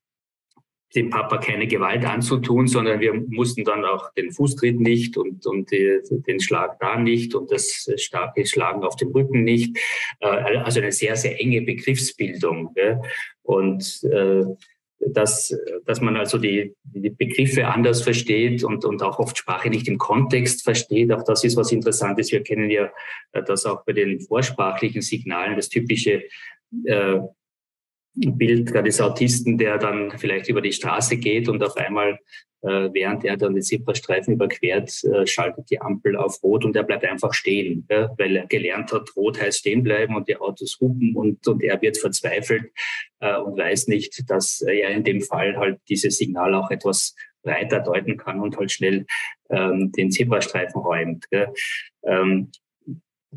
[0.94, 5.70] dem Papa keine Gewalt anzutun, sondern wir mussten dann auch den Fußtritt nicht und, und
[5.70, 9.76] die, den Schlag da nicht und das starke Schlagen auf dem Rücken nicht.
[10.20, 12.74] Äh, also eine sehr, sehr enge Begriffsbildung.
[13.42, 14.44] Und äh,
[15.00, 19.88] dass, dass man also die, die Begriffe anders versteht und, und auch oft Sprache nicht
[19.88, 21.12] im Kontext versteht.
[21.12, 22.32] Auch das ist was Interessantes.
[22.32, 22.90] Wir kennen ja
[23.32, 26.24] äh, das auch bei den vorsprachlichen Signalen, das typische
[26.84, 27.18] äh,
[28.20, 32.18] Bild des Autisten, der dann vielleicht über die Straße geht und auf einmal,
[32.62, 36.82] äh, während er dann den Zebrastreifen überquert, äh, schaltet die Ampel auf Rot und er
[36.82, 40.78] bleibt einfach stehen, ja, weil er gelernt hat, Rot heißt stehen bleiben und die Autos
[40.80, 42.72] hupen und, und er wird verzweifelt
[43.20, 47.80] äh, und weiß nicht, dass er in dem Fall halt dieses Signal auch etwas breiter
[47.80, 49.06] deuten kann und halt schnell
[49.50, 51.26] ähm, den Zebrastreifen räumt.
[52.04, 52.50] Ähm,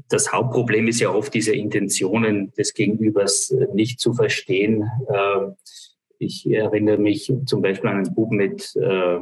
[0.08, 4.90] das Hauptproblem ist ja oft diese Intentionen des Gegenübers äh, nicht zu verstehen.
[5.14, 5.56] Ähm,
[6.18, 9.20] ich erinnere mich zum Beispiel an einen Buben mit äh,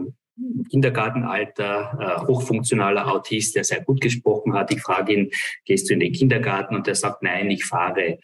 [0.69, 4.71] Kindergartenalter, äh, hochfunktionaler Autist, der sehr gut gesprochen hat.
[4.71, 5.32] Ich frage ihn,
[5.65, 6.75] gehst du in den Kindergarten?
[6.75, 8.19] Und er sagt, nein, ich fahre.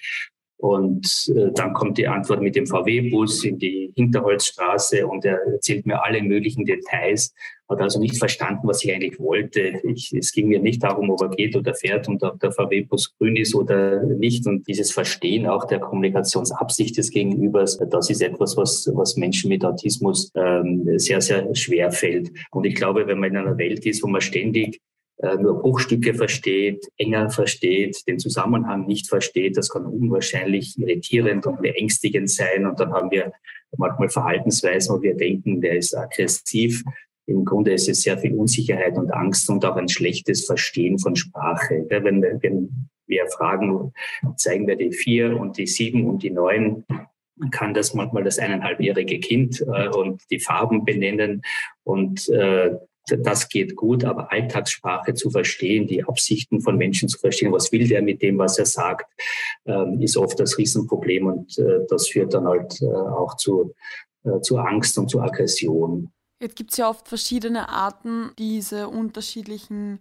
[0.57, 5.85] Und äh, dann kommt die Antwort mit dem VW-Bus in die Hinterholzstraße und er erzählt
[5.85, 7.33] mir alle möglichen Details,
[7.67, 9.81] hat also nicht verstanden, was ich eigentlich wollte.
[9.83, 13.15] Ich, es ging mir nicht darum, ob er geht oder fährt und ob der VW-Bus
[13.17, 14.47] grün ist oder nicht.
[14.47, 19.65] Und dieses Verstehen auch der Kommunikationsabsicht des Gegenübers, das ist etwas, was, was Menschen mit
[19.65, 22.31] Autismus ähm, sehr, sehr schwer fällt.
[22.51, 24.79] Und ich glaube, wenn man in einer Welt ist, wo man ständig
[25.17, 29.58] nur Bruchstücke versteht, enger versteht, den Zusammenhang nicht versteht.
[29.58, 32.65] Das kann unwahrscheinlich irritierend und beängstigend sein.
[32.65, 33.32] Und dann haben wir
[33.78, 36.84] manchmal Verhaltensweisen, wo wir denken, der ist aggressiv.
[37.28, 41.15] Im Grunde ist es sehr viel Unsicherheit und Angst und auch ein schlechtes Verstehen von
[41.15, 41.86] Sprache.
[41.89, 43.93] Wenn, wenn wir fragen,
[44.36, 46.86] zeigen wir die vier und die sieben und die neun,
[47.51, 51.41] kann das manchmal das eineinhalbjährige Kind äh, und die Farben benennen
[51.84, 52.75] und äh,
[53.07, 57.87] das geht gut, aber Alltagssprache zu verstehen, die Absichten von Menschen zu verstehen, was will
[57.87, 59.11] der mit dem, was er sagt,
[59.65, 63.73] ähm, ist oft das Riesenproblem und äh, das führt dann halt äh, auch zu,
[64.23, 66.11] äh, zu Angst und zu Aggression.
[66.39, 69.99] Jetzt gibt es ja oft verschiedene Arten, diese unterschiedlichen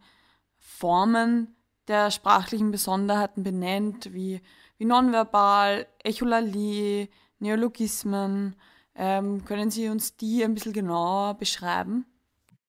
[0.58, 1.54] Formen
[1.88, 4.40] der sprachlichen Besonderheiten benennt, wie,
[4.78, 8.56] wie nonverbal, Echolalie, Neologismen.
[8.94, 12.06] Ähm, können Sie uns die ein bisschen genauer beschreiben?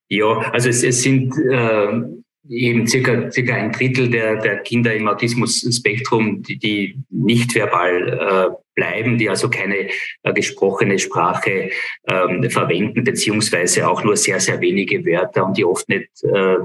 [0.09, 2.01] Ja, also es, es sind äh,
[2.49, 8.55] eben circa, circa ein Drittel der, der Kinder im Autismus-Spektrum, die, die nicht verbal äh,
[8.75, 9.89] bleiben, die also keine
[10.23, 11.71] äh, gesprochene Sprache
[12.07, 16.57] ähm, verwenden, beziehungsweise auch nur sehr, sehr wenige Wörter und die oft nicht äh,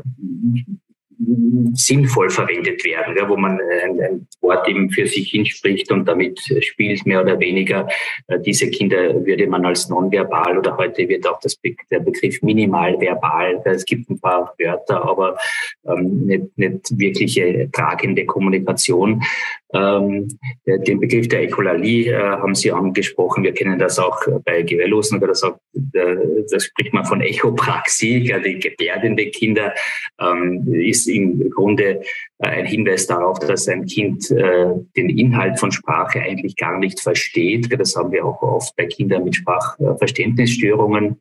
[1.74, 6.40] sinnvoll verwendet werden, ja, wo man ein, ein, Wort eben für sich hinspricht und damit
[6.60, 7.88] spielt mehr oder weniger.
[8.26, 12.40] Äh, diese Kinder würde man als nonverbal oder heute wird auch das Be der Begriff
[12.42, 13.60] minimalverbal.
[13.64, 15.36] Es gibt ein paar Wörter, aber
[15.86, 19.22] ähm, nicht, nicht wirkliche tragende Kommunikation.
[19.72, 20.28] Ähm,
[20.66, 23.44] den Begriff der Echolalie äh, haben Sie angesprochen.
[23.44, 25.20] Wir kennen das auch bei Gehörlosen.
[25.20, 25.58] Das, auch,
[25.92, 28.32] äh, spricht man von Echopraxie.
[28.44, 29.72] Die gebärdende Kinder
[30.20, 32.02] ähm, ist im Grunde
[32.38, 37.00] äh, ein Hinweis darauf, dass ein Kind äh, den Inhalt von Sprache eigentlich gar nicht
[37.00, 37.68] versteht.
[37.78, 41.20] Das haben wir auch oft bei Kindern mit Sprachverständnisstörungen.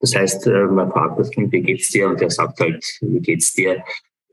[0.00, 2.08] Das heißt, äh, man fragt das Kind, wie geht's dir?
[2.08, 3.82] Und er sagt halt, wie geht's dir?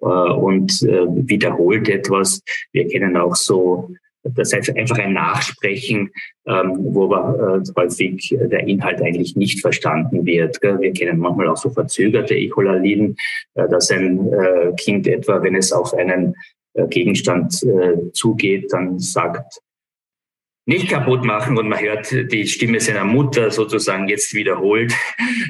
[0.02, 2.42] Äh, und äh, wiederholt etwas.
[2.72, 3.92] Wir kennen auch so,
[4.24, 6.12] das heißt einfach ein Nachsprechen,
[6.46, 10.62] ähm, wo aber äh, häufig der Inhalt eigentlich nicht verstanden wird.
[10.62, 13.16] Wir kennen manchmal auch so verzögerte Echolalien,
[13.54, 14.30] dass ein
[14.78, 16.36] Kind etwa, wenn es auf einen
[16.90, 17.66] Gegenstand
[18.14, 19.60] zugeht, dann sagt,
[20.70, 24.94] nicht kaputt machen und man hört die Stimme seiner Mutter sozusagen jetzt wiederholt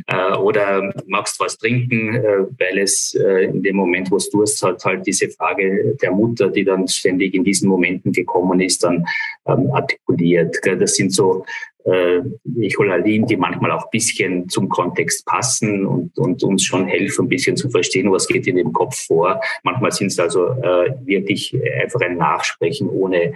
[0.08, 2.22] äh, oder magst was trinken, äh,
[2.58, 6.50] weil es äh, in dem Moment, wo es Durst hat, halt diese Frage der Mutter,
[6.50, 9.06] die dann ständig in diesen Momenten gekommen ist, dann
[9.46, 10.56] ähm, artikuliert.
[10.80, 11.44] Das sind so
[11.90, 12.22] äh,
[12.60, 17.30] Echolalien, die manchmal auch ein bisschen zum Kontext passen und, und uns schon helfen, ein
[17.30, 19.42] bisschen zu verstehen, was geht in dem Kopf vor.
[19.64, 23.34] Manchmal sind es also äh, wirklich einfach ein Nachsprechen ohne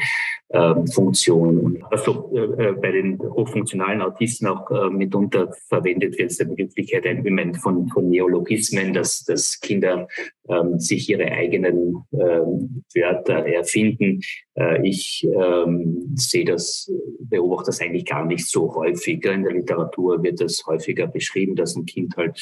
[0.50, 1.60] äh, Funktion.
[1.60, 7.20] Und also äh, bei den hochfunktionalen Autisten auch äh, mitunter verwendet wird der Begrifflichkeit ein
[7.20, 10.08] Element von, von Neologismen, dass, dass Kinder
[10.50, 14.22] ähm, sich ihre eigenen ähm, Wörter erfinden.
[14.56, 19.26] Äh, ich ähm, sehe das, beobachte das eigentlich gar nicht so häufig.
[19.26, 22.40] In der Literatur wird das häufiger beschrieben, dass ein Kind halt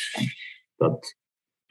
[0.80, 1.06] dort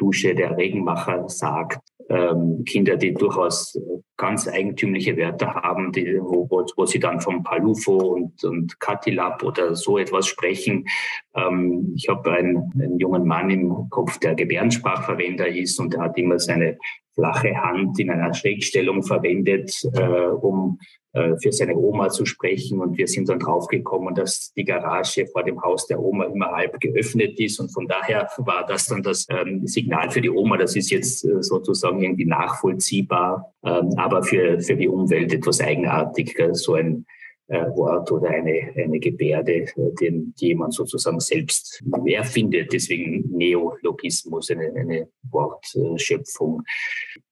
[0.01, 1.81] Dusche der Regenmacher sagt.
[2.09, 3.79] Ähm, Kinder, die durchaus
[4.17, 9.77] ganz eigentümliche Wörter haben, die, wo, wo sie dann vom Palufo und, und Katilab oder
[9.77, 10.89] so etwas sprechen.
[11.37, 16.19] Ähm, ich habe einen, einen jungen Mann im Kopf, der Gebärdensprachverwender ist und der hat
[16.19, 16.79] immer seine
[17.21, 20.79] flache Hand in einer Schrägstellung verwendet, äh, um
[21.13, 22.81] äh, für seine Oma zu sprechen.
[22.81, 26.81] Und wir sind dann draufgekommen, dass die Garage vor dem Haus der Oma immer halb
[26.81, 27.61] geöffnet ist.
[27.61, 30.57] Und von daher war das dann das ähm, Signal für die Oma.
[30.57, 36.37] Das ist jetzt äh, sozusagen irgendwie nachvollziehbar, ähm, aber für, für die Umwelt etwas eigenartig.
[36.53, 37.05] So ein
[37.51, 39.67] Wort oder eine, eine Gebärde, äh,
[40.01, 42.73] den, die man sozusagen selbst erfindet.
[42.73, 46.63] Deswegen Neologismus, eine, eine Wortschöpfung.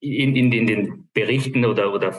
[0.00, 2.12] In, in, in den Berichten oder, oder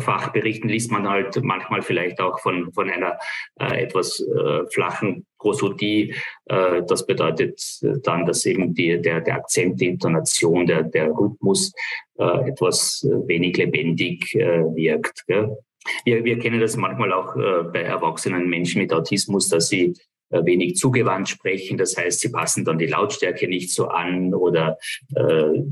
[0.00, 3.18] Fachberichten liest man halt manchmal vielleicht auch von, von einer
[3.60, 6.14] äh, etwas äh, flachen Prosodie.
[6.46, 7.60] Äh, das bedeutet
[8.02, 11.72] dann, dass eben die, der, der Akzent, die Intonation, der, der Rhythmus
[12.18, 15.24] äh, etwas wenig lebendig äh, wirkt.
[15.26, 15.56] Gell?
[16.04, 19.94] Wir, wir kennen das manchmal auch äh, bei erwachsenen Menschen mit Autismus, dass sie
[20.34, 21.78] äh, wenig zugewandt sprechen.
[21.78, 24.78] Das heißt, sie passen dann die Lautstärke nicht so an oder
[25.14, 25.62] äh,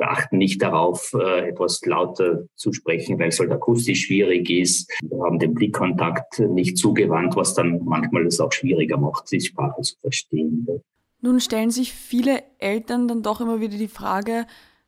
[0.00, 4.90] achten nicht darauf, äh, etwas lauter zu sprechen, weil es halt akustisch schwierig ist.
[5.02, 9.82] Wir haben den Blickkontakt nicht zugewandt, was dann manchmal es auch schwieriger macht, die Sprache
[9.82, 10.66] zu verstehen.
[11.20, 14.46] Nun stellen sich viele Eltern dann doch immer wieder die Frage,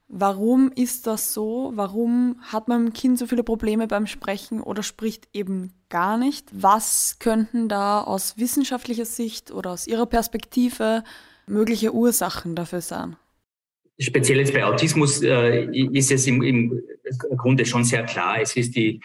[0.08, 1.72] Warum ist das so?
[1.74, 6.16] Warum hat man mit dem Kind so viele Probleme beim Sprechen oder spricht eben gar
[6.16, 6.48] nicht?
[6.52, 11.02] Was könnten da aus wissenschaftlicher Sicht oder aus Ihrer Perspektive
[11.46, 13.16] mögliche Ursachen dafür sein?
[13.98, 16.82] Speziell jetzt bei Autismus äh, ist es im, im
[17.36, 18.40] Grunde schon sehr klar.
[18.40, 19.00] Es ist die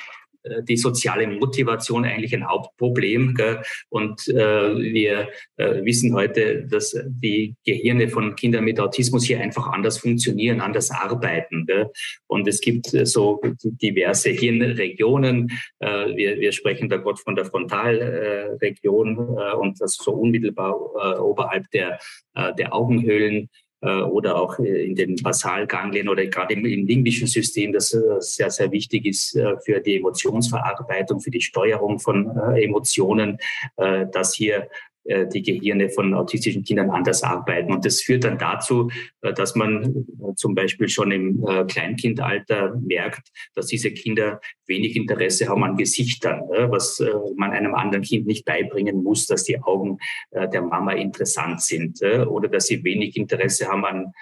[0.67, 3.35] die soziale Motivation eigentlich ein Hauptproblem.
[3.35, 3.61] Gell?
[3.89, 9.67] Und äh, wir äh, wissen heute, dass die Gehirne von Kindern mit Autismus hier einfach
[9.67, 11.65] anders funktionieren, anders arbeiten.
[11.65, 11.89] Gell?
[12.27, 15.51] Und es gibt äh, so diverse Hirnregionen.
[15.79, 21.19] Äh, wir, wir sprechen da Gott von der Frontalregion äh, und das so unmittelbar äh,
[21.19, 21.99] oberhalb der,
[22.33, 23.47] äh, der Augenhöhlen äh,
[23.81, 28.49] oder auch äh, in den Basalganglien oder gerade im, im limbischen System, das äh, sehr,
[28.51, 29.31] sehr wichtig ist
[29.65, 33.37] für die Emotionsverarbeitung, für die Steuerung von Emotionen,
[33.77, 34.67] dass hier äh,
[35.03, 37.73] die Gehirne von autistischen Kindern anders arbeiten.
[37.73, 38.89] Und das führt dann dazu,
[39.21, 45.47] äh, dass man äh, zum Beispiel schon im Kleinkindalter merkt, dass diese Kinder wenig Interesse
[45.47, 47.03] haben an Gesichtern, was
[47.35, 49.97] man einem anderen Kind nicht beibringen muss, dass die Augen
[50.31, 54.13] der Mama interessant sind oder dass sie wenig Interesse haben an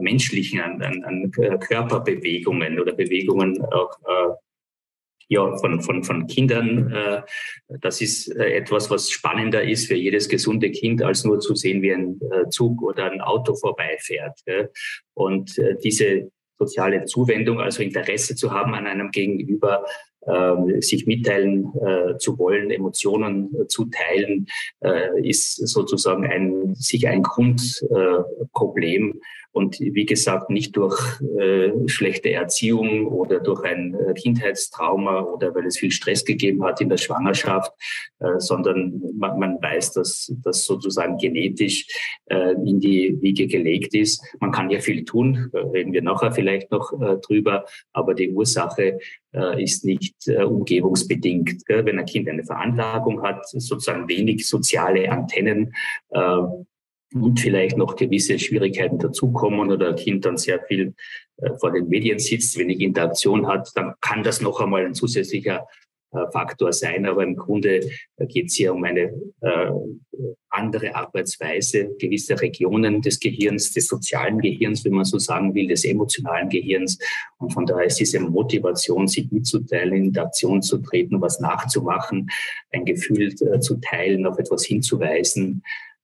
[0.00, 3.98] menschlichen, an, an Körperbewegungen oder Bewegungen auch
[5.28, 6.92] ja, von, von, von Kindern.
[6.92, 7.22] Äh,
[7.80, 11.82] das ist äh, etwas, was spannender ist für jedes gesunde Kind, als nur zu sehen,
[11.82, 14.38] wie ein äh, Zug oder ein Auto vorbeifährt.
[15.14, 19.84] Und diese soziale Zuwendung, also Interesse zu haben an einem Gegenüber,
[20.26, 24.46] äh, sich mitteilen äh, zu wollen, Emotionen äh, zu teilen,
[24.80, 29.20] äh, ist sozusagen ein, sicher ein Grundproblem.
[29.54, 31.00] Und wie gesagt, nicht durch
[31.38, 36.80] äh, schlechte Erziehung oder durch ein äh, Kindheitstrauma oder weil es viel Stress gegeben hat
[36.80, 37.72] in der Schwangerschaft,
[38.18, 41.86] äh, sondern man, man weiß, dass das sozusagen genetisch
[42.26, 44.20] äh, in die Wiege gelegt ist.
[44.40, 48.98] Man kann ja viel tun, reden wir nachher vielleicht noch äh, drüber, aber die Ursache
[49.32, 51.64] äh, ist nicht äh, umgebungsbedingt.
[51.66, 51.86] Gell?
[51.86, 55.72] Wenn ein Kind eine Veranlagung hat, sozusagen wenig soziale Antennen,
[56.10, 56.42] äh,
[57.12, 60.94] und vielleicht noch gewisse Schwierigkeiten dazukommen oder ein Kind dann sehr viel
[61.38, 65.66] äh, vor den Medien sitzt, wenig Interaktion hat, dann kann das noch einmal ein zusätzlicher
[66.12, 67.06] äh, Faktor sein.
[67.06, 67.80] Aber im Grunde
[68.16, 69.12] äh, geht es hier um eine
[70.48, 75.84] andere Arbeitsweise, gewisse Regionen des Gehirns, des sozialen Gehirns, wenn man so sagen will, des
[75.84, 76.98] emotionalen Gehirns.
[77.38, 82.30] Und von daher ist diese Motivation, sich mitzuteilen, in Interaktion zu treten, was nachzumachen,
[82.70, 85.62] ein Gefühl zu teilen, auf etwas hinzuweisen,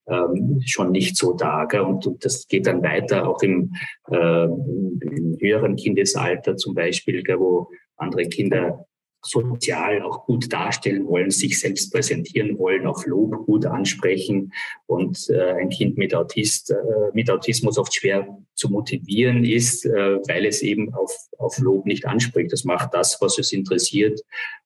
[0.08, 1.64] ähm, schon nicht so da.
[1.64, 1.80] Gell?
[1.80, 3.74] Und, und das geht dann weiter auch im,
[4.10, 8.86] äh, im höheren Kindesalter zum Beispiel, gell, wo andere Kinder
[9.22, 14.52] sozial auch gut darstellen wollen, sich selbst präsentieren wollen, auf Lob gut ansprechen
[14.86, 16.76] und äh, ein Kind mit, Autist, äh,
[17.12, 22.06] mit Autismus oft schwer zu motivieren ist, äh, weil es eben auf, auf Lob nicht
[22.06, 22.52] anspricht.
[22.52, 24.20] Das macht das, was es interessiert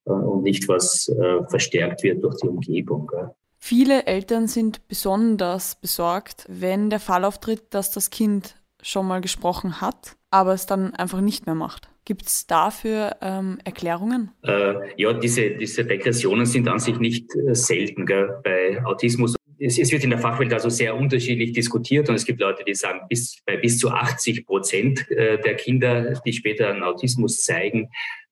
[0.07, 3.09] äh, und nicht, was äh, verstärkt wird durch die Umgebung.
[3.09, 3.31] Gell.
[3.67, 9.81] Viele Eltern sind besonders besorgt, wenn der Fall auftritt, dass das Kind schon mal gesprochen
[9.81, 11.89] hat, aber es dann einfach nicht mehr macht.
[12.05, 14.33] Gibt es dafür ähm, Erklärungen?
[14.43, 19.35] Äh, ja, diese, diese Regressionen sind an sich nicht äh, selten gell, bei Autismus.
[19.59, 22.75] Es, es, wird in der Fachwelt also sehr unterschiedlich diskutiert und es gibt Leute, die
[22.75, 27.89] sagen, bis, bei bis zu 80 Prozent äh, der Kinder, die später einen Autismus zeigen,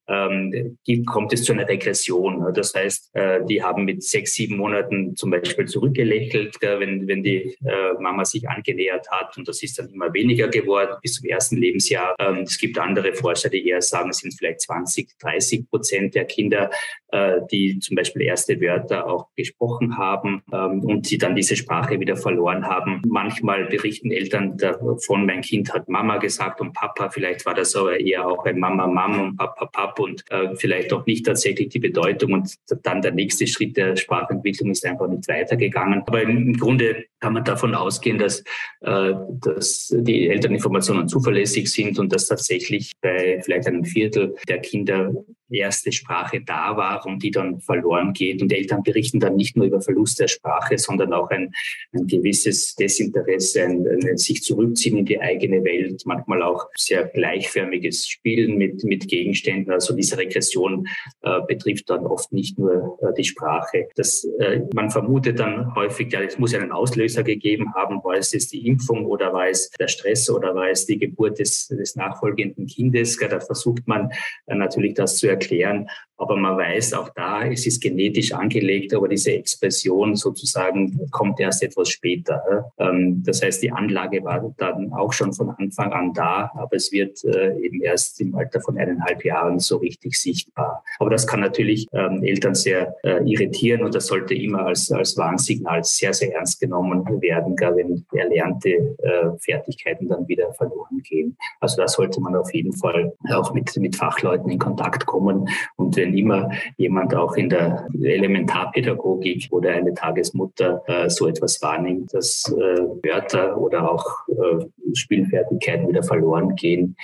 [0.09, 2.53] ähm, die kommt es zu einer Regression.
[2.55, 7.57] Das heißt, äh, die haben mit sechs, sieben Monaten zum Beispiel zurückgelächelt, wenn, wenn die
[7.65, 11.57] äh, Mama sich angenähert hat und das ist dann immer weniger geworden bis zum ersten
[11.57, 12.15] Lebensjahr.
[12.19, 16.25] Ähm, es gibt andere Forscher, die eher sagen, es sind vielleicht 20, 30 Prozent der
[16.25, 16.71] Kinder,
[17.09, 22.01] äh, die zum Beispiel erste Wörter auch gesprochen haben ähm, und sie dann diese Sprache
[22.01, 23.03] wieder verloren haben.
[23.07, 28.01] Manchmal berichten Eltern davon, mein Kind hat Mama gesagt und Papa, vielleicht war das aber
[28.01, 31.79] eher auch ein Mama, Mama und Papa, Papa und äh, vielleicht auch nicht tatsächlich die
[31.79, 32.33] Bedeutung.
[32.33, 36.03] Und dann der nächste Schritt der Sprachentwicklung ist einfach nicht weitergegangen.
[36.07, 38.41] Aber im Grunde kann man davon ausgehen, dass,
[38.81, 45.13] äh, dass die Elterninformationen zuverlässig sind und dass tatsächlich bei vielleicht einem Viertel der Kinder
[45.59, 48.43] erste Sprache da war und die dann verloren geht.
[48.43, 51.53] Und Eltern berichten dann nicht nur über Verlust der Sprache, sondern auch ein,
[51.93, 58.07] ein gewisses Desinteresse, ein, ein sich zurückziehen in die eigene Welt, manchmal auch sehr gleichförmiges
[58.07, 59.73] Spielen mit, mit Gegenständen.
[59.73, 60.87] Also diese Regression
[61.23, 63.89] äh, betrifft dann oft nicht nur äh, die Sprache.
[63.97, 68.03] Das, äh, man vermutet dann häufig, ja, es muss einen Auslöser gegeben haben.
[68.05, 71.39] War es jetzt die Impfung oder war es der Stress oder war es die Geburt
[71.39, 73.19] des, des nachfolgenden Kindes?
[73.19, 74.11] Da versucht man
[74.47, 75.42] äh, natürlich das zu erklären.
[75.51, 75.89] And.
[76.23, 81.65] Aber man weiß auch da, es ist genetisch angelegt, aber diese Expression sozusagen kommt erst
[81.65, 82.71] etwas später.
[82.79, 86.93] Ähm, das heißt, die Anlage war dann auch schon von Anfang an da, aber es
[86.93, 90.85] wird äh, eben erst im Alter von eineinhalb Jahren so richtig sichtbar.
[91.01, 95.17] Aber das kann natürlich ähm, Eltern sehr äh, irritieren und das sollte immer als, als
[95.17, 101.37] Warnsignal sehr, sehr ernst genommen werden, gar wenn erlernte äh, Fertigkeiten dann wieder verloren gehen.
[101.59, 105.97] Also da sollte man auf jeden Fall auch mit, mit Fachleuten in Kontakt kommen und
[105.97, 112.45] wenn immer jemand auch in der Elementarpädagogik oder eine Tagesmutter äh, so etwas wahrnimmt, dass
[112.49, 116.97] äh, Wörter oder auch äh, Spielfertigkeiten wieder verloren gehen,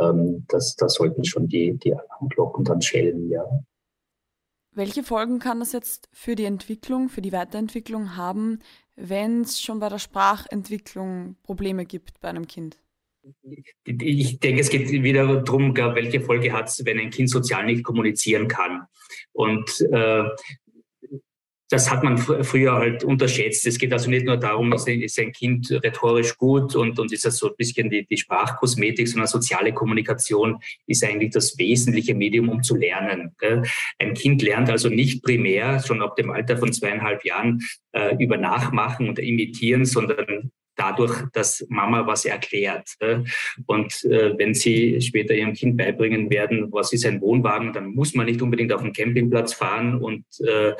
[0.00, 3.44] ähm, das, da sollten schon die, die Alarmglocken dann schellen, ja.
[4.72, 8.60] Welche Folgen kann das jetzt für die Entwicklung, für die Weiterentwicklung haben,
[8.94, 12.78] wenn es schon bei der Sprachentwicklung Probleme gibt bei einem Kind?
[13.84, 17.84] Ich denke, es geht wieder darum, welche Folge hat es, wenn ein Kind sozial nicht
[17.84, 18.82] kommunizieren kann.
[19.32, 20.24] Und äh,
[21.70, 23.64] das hat man früher halt unterschätzt.
[23.64, 27.36] Es geht also nicht nur darum, ist ein Kind rhetorisch gut und, und ist das
[27.36, 32.64] so ein bisschen die, die Sprachkosmetik, sondern soziale Kommunikation ist eigentlich das wesentliche Medium, um
[32.64, 33.36] zu lernen.
[34.00, 37.60] Ein Kind lernt also nicht primär schon ab dem Alter von zweieinhalb Jahren
[37.92, 42.96] äh, über Nachmachen und Imitieren, sondern dadurch, dass Mama was erklärt.
[43.66, 48.14] Und äh, wenn Sie später Ihrem Kind beibringen werden, was ist ein Wohnwagen, dann muss
[48.14, 50.72] man nicht unbedingt auf den Campingplatz fahren und äh,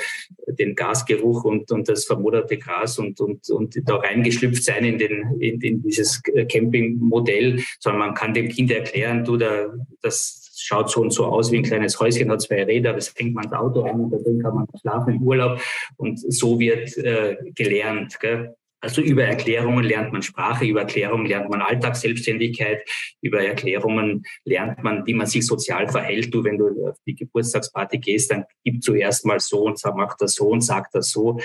[0.48, 5.24] den Gasgeruch und, und das vermoderte Gras und, und, und da reingeschlüpft sein in, den,
[5.38, 9.66] in, in dieses Campingmodell, sondern man kann dem Kind erklären, du, da,
[10.00, 13.34] das schaut so und so aus wie ein kleines Häuschen, hat zwei Räder, das hängt
[13.34, 15.60] man ins Auto an und da drin kann man schlafen im Urlaub
[15.96, 18.18] und so wird äh, gelernt.
[18.20, 18.54] Gell?
[18.80, 22.82] Also über Erklärungen lernt man Sprache, über Erklärungen lernt man Alltagsselbstständigkeit,
[23.20, 26.32] über Erklärungen lernt man, wie man sich sozial verhält.
[26.32, 30.34] Du, wenn du auf die Geburtstagsparty gehst, dann gib zuerst mal so und mach das
[30.34, 31.38] so und sag das so.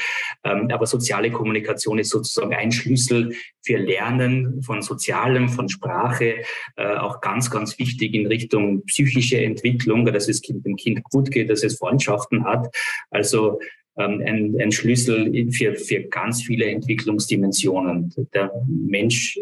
[0.43, 6.43] Ähm, aber soziale Kommunikation ist sozusagen ein Schlüssel für Lernen von Sozialem, von Sprache,
[6.77, 11.49] äh, auch ganz, ganz wichtig in Richtung psychische Entwicklung, dass es dem Kind gut geht,
[11.49, 12.73] dass es Freundschaften hat.
[13.09, 13.59] Also
[13.95, 18.13] ein, ein Schlüssel für, für ganz viele Entwicklungsdimensionen.
[18.33, 19.39] Der Mensch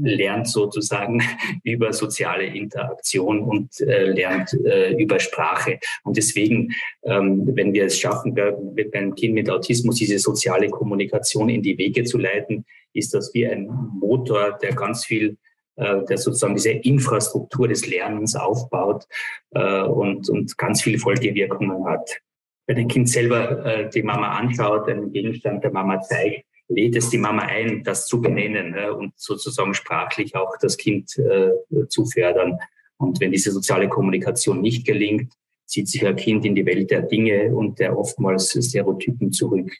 [0.00, 1.22] lernt sozusagen
[1.64, 5.78] über soziale Interaktion und äh, lernt äh, über Sprache.
[6.04, 6.72] Und deswegen,
[7.04, 8.36] ähm, wenn wir es schaffen,
[8.74, 13.32] mit einem Kind mit Autismus diese soziale Kommunikation in die Wege zu leiten, ist das
[13.34, 13.68] wie ein
[14.00, 15.36] Motor, der ganz viel
[15.76, 19.06] äh, der sozusagen diese Infrastruktur des Lernens aufbaut
[19.50, 22.20] äh, und, und ganz viele Folgewirkungen hat
[22.66, 27.10] wenn ein Kind selber äh, die Mama anschaut, einen Gegenstand der Mama zeigt, lädt es
[27.10, 31.50] die Mama ein, das zu benennen äh, und sozusagen sprachlich auch das Kind äh,
[31.88, 32.58] zu fördern.
[32.98, 35.32] Und wenn diese soziale Kommunikation nicht gelingt,
[35.66, 39.70] zieht sich ein Kind in die Welt der Dinge und der oftmals Stereotypen zurück.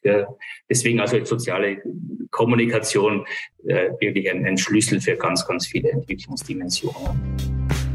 [0.69, 1.81] Deswegen also soziale
[2.33, 3.25] Kommunikation
[3.67, 7.86] äh, wirklich ein, ein Schlüssel für ganz, ganz viele Entwicklungsdimensionen.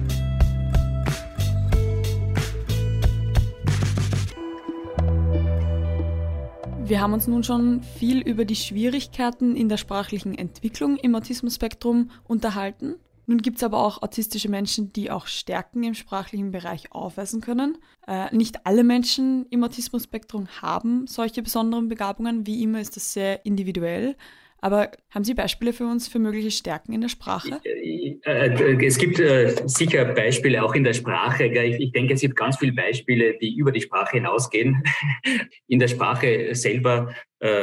[6.92, 12.12] Wir haben uns nun schon viel über die Schwierigkeiten in der sprachlichen Entwicklung im Autismus-Spektrum
[12.26, 12.96] unterhalten.
[13.28, 17.78] Nun gibt es aber auch autistische Menschen, die auch Stärken im sprachlichen Bereich aufweisen können.
[18.10, 22.46] Äh, nicht alle Menschen im Autismus-Spektrum haben solche besonderen Begabungen.
[22.46, 24.18] Wie immer ist das sehr individuell.
[24.62, 27.60] Aber haben Sie Beispiele für uns für mögliche Stärken in der Sprache?
[27.66, 31.46] Äh, äh, es gibt äh, sicher Beispiele auch in der Sprache.
[31.46, 34.84] Ich denke, es gibt ganz viele Beispiele, die über die Sprache hinausgehen.
[35.68, 37.14] In der Sprache selber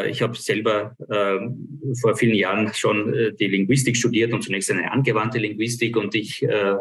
[0.09, 4.91] ich habe selber ähm, vor vielen Jahren schon äh, die Linguistik studiert und zunächst eine
[4.91, 6.75] angewandte Linguistik und ich äh,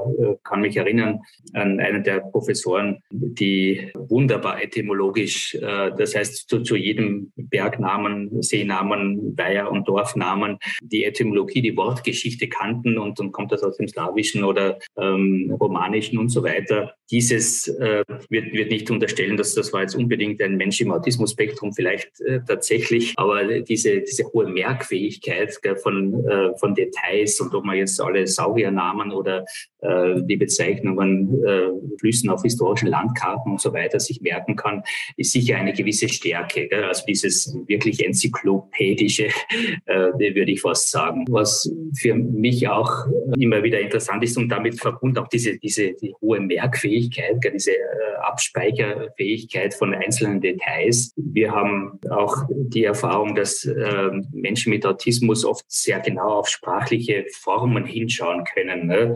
[0.43, 1.19] kann mich erinnern
[1.53, 9.71] an einen der Professoren, die wunderbar etymologisch, das heißt zu, zu jedem Bergnamen, Seenamen, Weiher
[9.71, 14.79] und Dorfnamen die Etymologie, die Wortgeschichte kannten und dann kommt das aus dem Slawischen oder
[14.97, 16.93] ähm, Romanischen und so weiter.
[17.11, 21.73] Dieses äh, wird, wird nicht unterstellen, dass das war jetzt unbedingt ein Mensch im Autismus-Spektrum
[21.73, 27.53] vielleicht äh, tatsächlich tatsächlich, aber diese, diese hohe Merkfähigkeit gell, von, äh, von Details und
[27.53, 29.45] ob man jetzt alle Sauriernamen oder
[29.81, 34.83] die Bezeichnungen äh, Flüssen auf historischen Landkarten und so weiter sich merken kann,
[35.17, 36.67] ist sicher eine gewisse Stärke.
[36.67, 36.83] Gell?
[36.83, 39.25] Also dieses wirklich enzyklopädische,
[39.85, 39.95] äh,
[40.35, 41.25] würde ich fast sagen.
[41.29, 42.91] Was für mich auch
[43.37, 47.53] immer wieder interessant ist und damit verbunden auch diese, diese die hohe Merkfähigkeit, gell?
[47.53, 51.13] diese äh, Abspeicherfähigkeit von einzelnen Details.
[51.15, 57.25] Wir haben auch die Erfahrung, dass äh, Menschen mit Autismus oft sehr genau auf sprachliche
[57.31, 58.87] Formen hinschauen können.
[58.87, 59.15] Ne?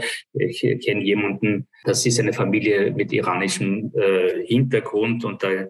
[0.52, 5.68] Ich kenne jemanden, das ist eine Familie mit iranischem äh, Hintergrund und da äh,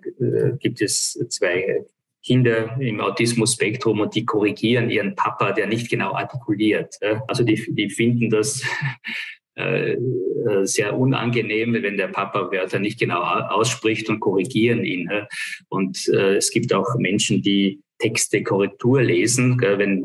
[0.59, 1.85] gibt es zwei
[2.23, 6.95] Kinder im Autismus-Spektrum und die korrigieren ihren Papa, der nicht genau artikuliert.
[7.27, 8.63] Also die, die finden das
[9.55, 15.09] äh, äh, sehr unangenehm, wenn der Papa Wörter nicht genau ausspricht und korrigieren ihn.
[15.69, 19.59] Und äh, es gibt auch Menschen, die Texte Korrektur lesen.
[19.61, 20.03] Wenn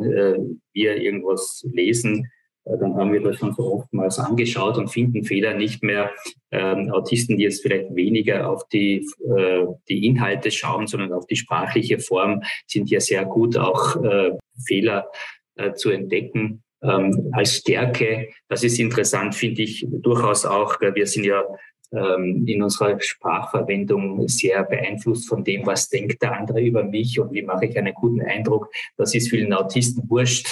[0.75, 2.31] wir irgendwas lesen,
[2.67, 6.11] dann haben wir das schon so oftmals angeschaut und finden Fehler nicht mehr.
[6.51, 11.37] Ähm, Autisten, die jetzt vielleicht weniger auf die, äh, die Inhalte schauen, sondern auf die
[11.37, 14.33] sprachliche Form, sind ja sehr gut auch äh,
[14.67, 15.09] Fehler
[15.55, 18.31] äh, zu entdecken ähm, als Stärke.
[18.49, 20.81] Das ist interessant, finde ich durchaus auch.
[20.81, 21.45] Wir sind ja
[21.93, 27.43] in unserer Sprachverwendung sehr beeinflusst von dem, was denkt der andere über mich und wie
[27.43, 28.71] mache ich einen guten Eindruck.
[28.97, 30.49] Das ist vielen Autisten wurscht.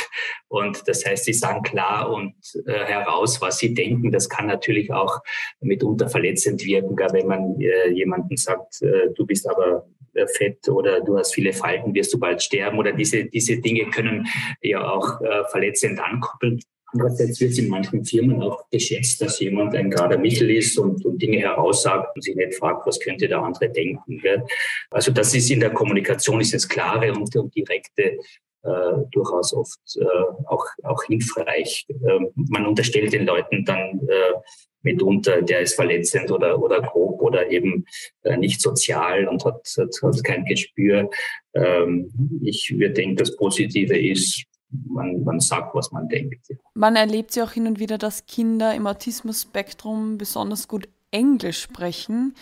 [0.49, 2.35] Und das heißt, sie sagen klar und
[2.67, 4.13] äh, heraus, was sie denken.
[4.13, 5.21] Das kann natürlich auch
[5.61, 11.01] mitunter verletzend wirken, wenn man äh, jemanden sagt, äh, du bist aber äh, fett oder
[11.01, 14.27] du hast viele Falten, wirst du bald sterben oder diese, diese Dinge können
[14.63, 16.61] ja auch äh, verletzend ankoppeln.
[16.95, 21.05] Andererseits wird es in manchen Firmen auch geschätzt, dass jemand ein gerader Michel ist und,
[21.05, 24.19] und Dinge heraussagt und sich nicht fragt, was könnte der andere denken.
[24.21, 24.45] Gell?
[24.91, 28.19] Also das ist in der Kommunikation ist das klare und, und direkte
[28.63, 30.05] äh, durchaus oft äh,
[30.47, 31.85] auch, auch hilfreich.
[31.89, 34.35] Ähm, man unterstellt den Leuten dann äh,
[34.83, 37.87] mitunter, der ist verletzend oder, oder grob oder eben
[38.23, 41.11] äh, nicht sozial und hat, hat, hat kein Gespür.
[41.55, 44.45] Ähm, ich würde denken, das Positive ist,
[44.87, 46.47] man, man sagt, was man denkt.
[46.75, 52.35] Man erlebt ja auch hin und wieder, dass Kinder im Autismus-Spektrum besonders gut Englisch sprechen,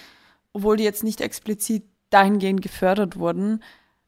[0.53, 3.63] obwohl die jetzt nicht explizit dahingehend gefördert wurden.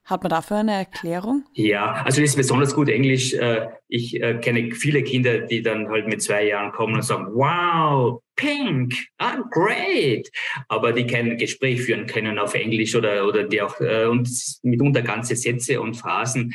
[0.04, 1.44] Hat man dafür eine Erklärung?
[1.54, 3.32] Ja, also das ist besonders gut Englisch.
[3.32, 7.28] Äh, ich äh, kenne viele Kinder, die dann halt mit zwei Jahren kommen und sagen,
[7.32, 10.28] wow, pink, I'm great.
[10.68, 14.28] Aber die kein Gespräch führen können auf Englisch oder, oder die auch äh, und
[14.62, 16.52] mitunter ganze Sätze und Phrasen.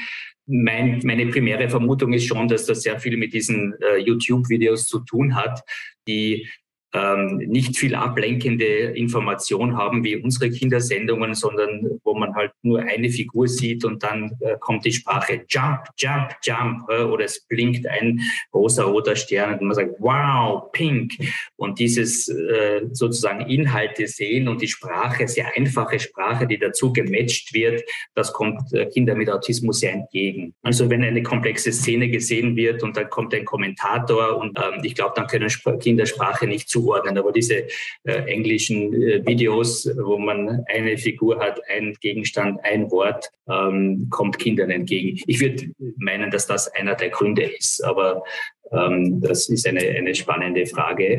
[0.52, 5.36] Mein, meine primäre Vermutung ist schon, dass das sehr viel mit diesen YouTube-Videos zu tun
[5.36, 5.62] hat,
[6.08, 6.48] die
[6.94, 13.10] ähm, nicht viel ablenkende Information haben wie unsere Kindersendungen, sondern wo man halt nur eine
[13.10, 17.86] Figur sieht und dann äh, kommt die Sprache Jump, Jump, Jump äh, oder es blinkt
[17.86, 18.20] ein
[18.54, 21.14] rosa-roter Stern und man sagt Wow, Pink
[21.58, 27.54] und dieses äh, sozusagen Inhalte sehen und die Sprache, sehr einfache Sprache, die dazu gematcht
[27.54, 27.84] wird,
[28.16, 30.56] das kommt äh, Kindern mit Autismus sehr entgegen.
[30.64, 34.96] Also wenn eine komplexe Szene gesehen wird und dann kommt ein Kommentator und ähm, ich
[34.96, 37.18] glaube, dann können Kinder Sprache nicht zu zuordnen.
[37.18, 37.68] Aber diese
[38.04, 44.40] äh, englischen äh, Videos, wo man eine Figur hat, ein Gegenstand, ein Wort, ähm, kommt
[44.40, 45.20] Kindern entgegen.
[45.28, 47.84] Ich würde meinen, dass das einer der Gründe ist.
[47.84, 48.24] Aber
[48.72, 51.18] ähm, das ist eine, eine spannende Frage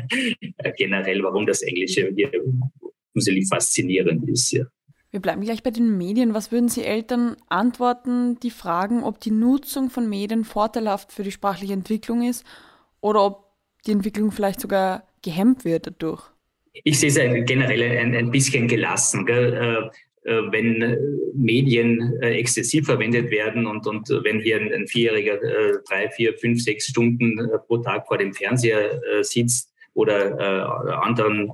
[0.76, 2.30] generell, warum das Englische hier
[3.48, 4.52] faszinierend ist.
[4.52, 4.64] Ja.
[5.10, 6.34] Wir bleiben gleich bei den Medien.
[6.34, 11.32] Was würden Sie Eltern antworten, die fragen, ob die Nutzung von Medien vorteilhaft für die
[11.32, 12.44] sprachliche Entwicklung ist
[13.00, 13.49] oder ob
[13.86, 16.22] die Entwicklung vielleicht sogar gehemmt wird dadurch?
[16.84, 19.26] Ich sehe es generell ein, ein bisschen gelassen.
[19.26, 19.52] Gell?
[19.54, 19.90] Äh,
[20.22, 20.98] äh, wenn
[21.34, 25.38] Medien äh, exzessiv verwendet werden und, und wenn hier ein, Vierjähriger
[25.88, 31.50] drei, vier, fünf, sechs Stunden pro Tag vor dem Fernseher sitzt oder anderen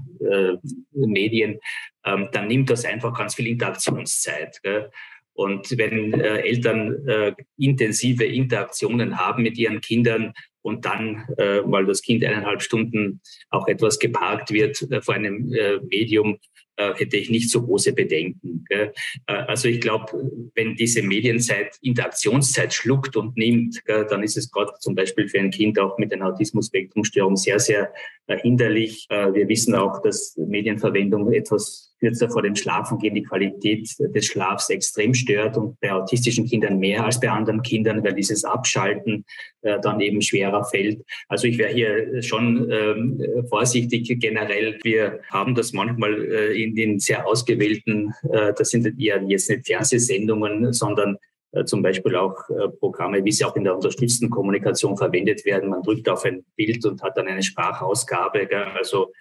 [0.92, 1.58] Medien,
[2.04, 4.60] ähm, dann nimmt das einfach ganz viel Interaktionszeit.
[4.62, 4.90] Gell?
[5.34, 10.32] Und wenn Eltern intensive Interaktionen haben mit ihren Kindern,
[10.66, 15.52] und dann, äh, weil das Kind eineinhalb Stunden auch etwas geparkt wird äh, vor einem
[15.52, 16.38] äh, Medium,
[16.76, 18.64] äh, hätte ich nicht so große Bedenken.
[18.68, 18.92] Gell?
[19.26, 20.12] Äh, also ich glaube,
[20.56, 25.38] wenn diese Medienzeit Interaktionszeit schluckt und nimmt, gell, dann ist es gerade zum Beispiel für
[25.38, 27.92] ein Kind auch mit einer Autismus-Spektrum-Störung sehr, sehr
[28.26, 29.06] äh, hinderlich.
[29.08, 34.70] Äh, wir wissen auch, dass Medienverwendung etwas kürzer vor dem Schlafengehen die Qualität des Schlafs
[34.70, 39.24] extrem stört und bei autistischen Kindern mehr als bei anderen Kindern, weil dieses Abschalten
[39.62, 41.02] äh, dann eben schwerer fällt.
[41.28, 44.78] Also ich wäre hier schon ähm, vorsichtig generell.
[44.82, 49.66] Wir haben das manchmal äh, in den sehr ausgewählten, äh, das sind eher jetzt nicht
[49.66, 51.16] Fernsehsendungen, sondern
[51.56, 55.70] äh, zum Beispiel auch äh, Programme, wie sie auch in der unterstützten Kommunikation verwendet werden.
[55.70, 58.48] Man drückt auf ein Bild und hat dann eine Sprachausgabe.
[58.76, 59.12] Also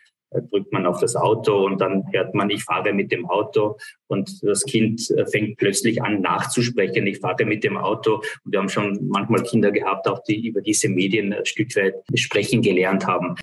[0.41, 3.77] drückt man auf das Auto und dann hört man, ich fahre mit dem Auto
[4.07, 7.07] und das Kind äh, fängt plötzlich an nachzusprechen.
[7.07, 10.61] Ich fahre mit dem Auto und wir haben schon manchmal Kinder gehabt, auch die über
[10.61, 13.35] diese Medien ein Stück weit sprechen gelernt haben.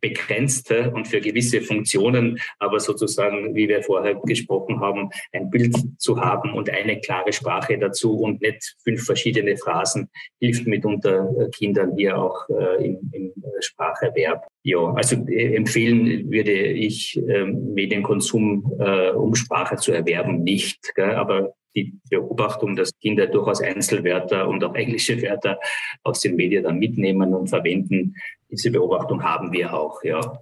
[0.00, 6.20] begrenzt und für gewisse Funktionen, aber sozusagen, wie wir vorher gesprochen haben, ein Bild zu
[6.20, 10.08] haben und eine klare Sprache dazu und nicht fünf verschiedene Phrasen
[10.40, 14.46] hilft mitunter äh, Kindern hier auch äh, im, im Spracherwerb.
[14.62, 18.64] Ja, also empfehlen würde ich ähm, Medienkonsum,
[19.14, 20.94] um Sprache zu erwerben nicht.
[20.94, 21.14] Gell?
[21.14, 25.58] Aber die Beobachtung, dass Kinder durchaus Einzelwörter und auch englische Wörter
[26.02, 28.14] aus den Medien dann mitnehmen und verwenden,
[28.50, 30.40] diese Beobachtung haben wir auch, ja.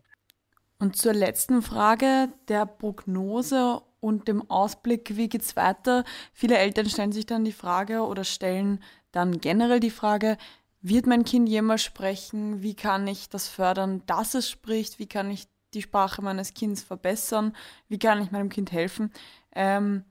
[0.78, 6.05] Und zur letzten Frage der Prognose und dem Ausblick, wie geht es weiter?
[6.32, 8.82] Viele Eltern stellen sich dann die Frage oder stellen
[9.12, 10.36] dann generell die Frage,
[10.80, 12.62] wird mein Kind jemals sprechen?
[12.62, 14.98] Wie kann ich das fördern, dass es spricht?
[14.98, 17.55] Wie kann ich die Sprache meines Kindes verbessern?
[17.88, 19.12] Wie kann ich meinem Kind helfen?
[19.55, 20.05] Ähm,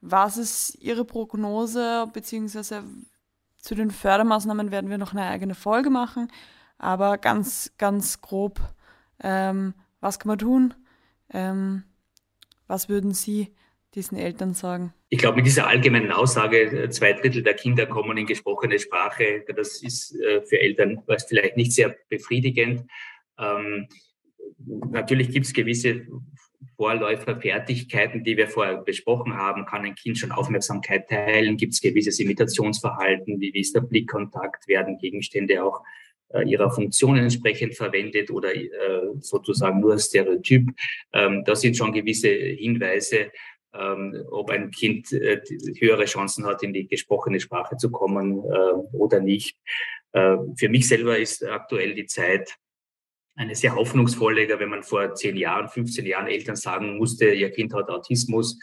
[0.00, 2.84] was ist Ihre Prognose, beziehungsweise
[3.58, 6.28] zu den Fördermaßnahmen werden wir noch eine eigene Folge machen,
[6.78, 8.60] aber ganz, ganz grob,
[9.22, 10.74] ähm, was kann man tun?
[11.32, 11.84] Ähm,
[12.66, 13.54] was würden Sie
[13.94, 14.92] diesen Eltern sagen?
[15.10, 19.44] Ich glaube, mit dieser allgemeinen Aussage, äh, zwei Drittel der Kinder kommen in gesprochene Sprache,
[19.54, 22.90] das ist äh, für Eltern vielleicht nicht sehr befriedigend.
[23.38, 23.86] Ähm,
[24.90, 26.06] natürlich gibt es gewisse
[26.82, 32.18] Vorläuferfertigkeiten, die wir vorher besprochen haben, kann ein Kind schon Aufmerksamkeit teilen, gibt es gewisses
[32.18, 35.84] Imitationsverhalten, wie ist der Blickkontakt, werden Gegenstände auch
[36.30, 38.68] äh, ihrer Funktion entsprechend verwendet oder äh,
[39.20, 40.70] sozusagen nur Stereotyp.
[41.12, 43.30] Ähm, das sind schon gewisse Hinweise.
[43.74, 45.40] ähm, ob ein Kind äh,
[45.78, 49.56] höhere Chancen hat, in die gesprochene Sprache zu kommen äh, oder nicht.
[50.12, 52.58] Äh, für mich selber ist aktuell die Zeit
[53.34, 57.74] eine sehr hoffnungsvolle, wenn man vor 10 Jahren, 15 Jahren Eltern sagen musste, ihr Kind
[57.74, 58.58] hat Autismus,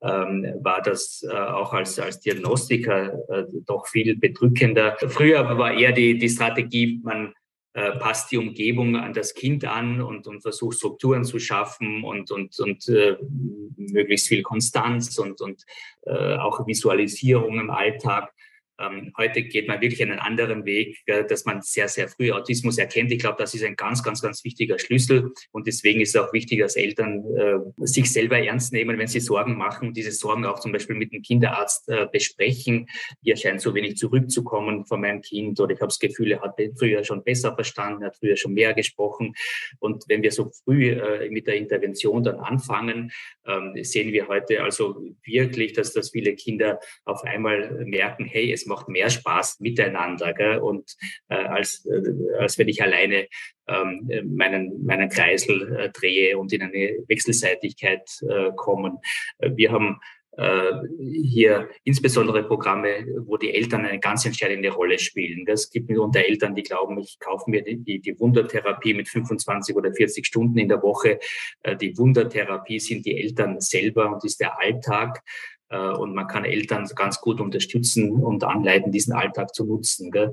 [0.00, 4.96] ähm, war das äh, auch als, als Diagnostiker äh, doch viel bedrückender.
[5.08, 7.32] Früher war eher die, die Strategie, man
[7.74, 12.30] äh, passt die Umgebung an das Kind an und, und versucht Strukturen zu schaffen und,
[12.30, 13.16] und, und äh,
[13.76, 15.64] möglichst viel Konstanz und, und
[16.06, 18.32] äh, auch Visualisierung im Alltag.
[18.78, 22.78] Ähm, heute geht man wirklich einen anderen Weg, äh, dass man sehr, sehr früh Autismus
[22.78, 23.10] erkennt.
[23.10, 25.32] Ich glaube, das ist ein ganz, ganz, ganz wichtiger Schlüssel.
[25.50, 29.20] Und deswegen ist es auch wichtig, dass Eltern äh, sich selber ernst nehmen, wenn sie
[29.20, 32.86] Sorgen machen, diese Sorgen auch zum Beispiel mit dem Kinderarzt äh, besprechen.
[33.22, 36.56] Hier scheint so wenig zurückzukommen von meinem Kind oder ich habe das Gefühl, er hat
[36.78, 39.34] früher schon besser verstanden, er hat früher schon mehr gesprochen.
[39.80, 43.10] Und wenn wir so früh äh, mit der Intervention dann anfangen,
[43.46, 48.67] ähm, sehen wir heute also wirklich, dass, dass viele Kinder auf einmal merken, hey, es
[48.68, 50.58] macht mehr Spaß miteinander gell?
[50.58, 50.96] und
[51.28, 53.26] äh, als, äh, als wenn ich alleine
[53.66, 58.98] ähm, meinen, meinen Kreisel äh, drehe und in eine Wechselseitigkeit äh, kommen.
[59.38, 60.00] Äh, wir haben
[60.38, 60.72] äh,
[61.24, 65.44] hier insbesondere Programme, wo die Eltern eine ganz entscheidende Rolle spielen.
[65.48, 69.92] Es gibt mitunter Eltern, die glauben, ich kaufe mir die, die Wundertherapie mit 25 oder
[69.92, 71.18] 40 Stunden in der Woche.
[71.62, 75.24] Äh, die Wundertherapie sind die Eltern selber und ist der Alltag.
[75.68, 80.10] Äh, und man kann Eltern ganz gut unterstützen und anleiten, diesen Alltag zu nutzen.
[80.10, 80.32] Gell?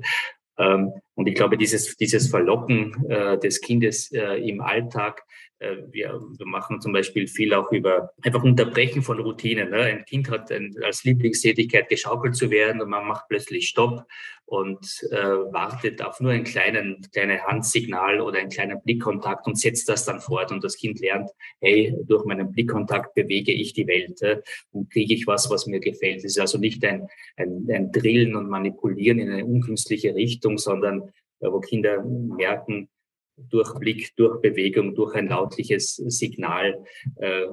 [0.58, 5.24] Ähm, und ich glaube, dieses, dieses Verlocken äh, des Kindes äh, im Alltag
[5.58, 9.70] äh, wir, wir machen zum Beispiel viel auch über einfach Unterbrechen von Routinen.
[9.70, 9.78] Ne?
[9.78, 14.04] Ein Kind hat ein, als Lieblingstätigkeit geschaukelt zu werden und man macht plötzlich Stopp
[14.44, 19.88] und äh, wartet auf nur ein kleinen, kleines Handsignal oder einen kleinen Blickkontakt und setzt
[19.88, 20.52] das dann fort.
[20.52, 24.40] Und das Kind lernt, hey, durch meinen Blickkontakt bewege ich die Welt äh,
[24.70, 26.18] und kriege ich was, was mir gefällt.
[26.18, 31.05] Es ist also nicht ein, ein, ein Drillen und Manipulieren in eine unkünstliche Richtung, sondern
[31.52, 32.88] wo Kinder merken,
[33.36, 36.84] durch Blick, durch Bewegung, durch ein lautliches Signal
[37.16, 37.46] äh,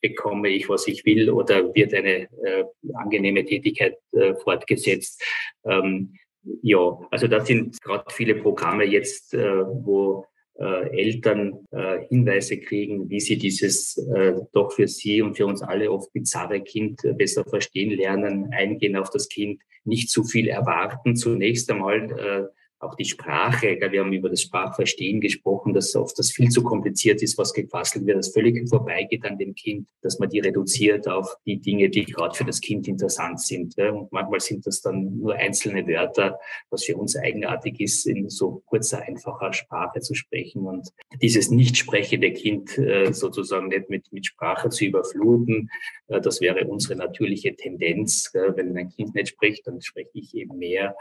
[0.00, 5.22] bekomme ich, was ich will oder wird eine äh, angenehme Tätigkeit äh, fortgesetzt.
[5.64, 6.14] Ähm,
[6.62, 10.26] ja, also das sind gerade viele Programme jetzt, äh, wo
[10.58, 15.60] äh, Eltern äh, Hinweise kriegen, wie sie dieses äh, doch für sie und für uns
[15.60, 20.48] alle oft bizarre Kind äh, besser verstehen lernen, eingehen auf das Kind, nicht zu viel
[20.48, 21.16] erwarten.
[21.16, 26.30] Zunächst einmal äh, auch die Sprache, wir haben über das Sprachverstehen gesprochen, dass oft das
[26.30, 30.28] viel zu kompliziert ist, was gequasselt wird, das völlig vorbeigeht an dem Kind, dass man
[30.28, 33.76] die reduziert auf die Dinge, die gerade für das Kind interessant sind.
[33.78, 36.38] Und manchmal sind das dann nur einzelne Wörter,
[36.70, 40.88] was für uns eigenartig ist, in so kurzer, einfacher Sprache zu sprechen und
[41.22, 45.70] dieses nicht sprechende Kind äh, sozusagen nicht mit, mit Sprache zu überfluten.
[46.08, 48.30] Äh, das wäre unsere natürliche Tendenz.
[48.32, 50.94] Wenn ein Kind nicht spricht, dann spreche ich eben mehr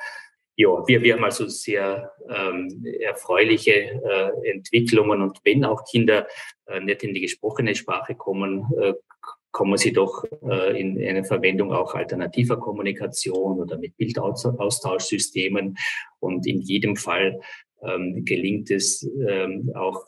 [0.58, 6.28] ja, wir, wir haben also sehr ähm, erfreuliche äh, Entwicklungen und wenn auch Kinder
[6.68, 8.94] äh, nicht in die gesprochene Sprache kommen, äh,
[9.52, 15.78] kommen sie doch äh, in eine Verwendung auch alternativer Kommunikation oder mit Bildaustauschsystemen.
[16.20, 17.40] Und in jedem Fall
[17.82, 20.08] ähm, gelingt es ähm, auch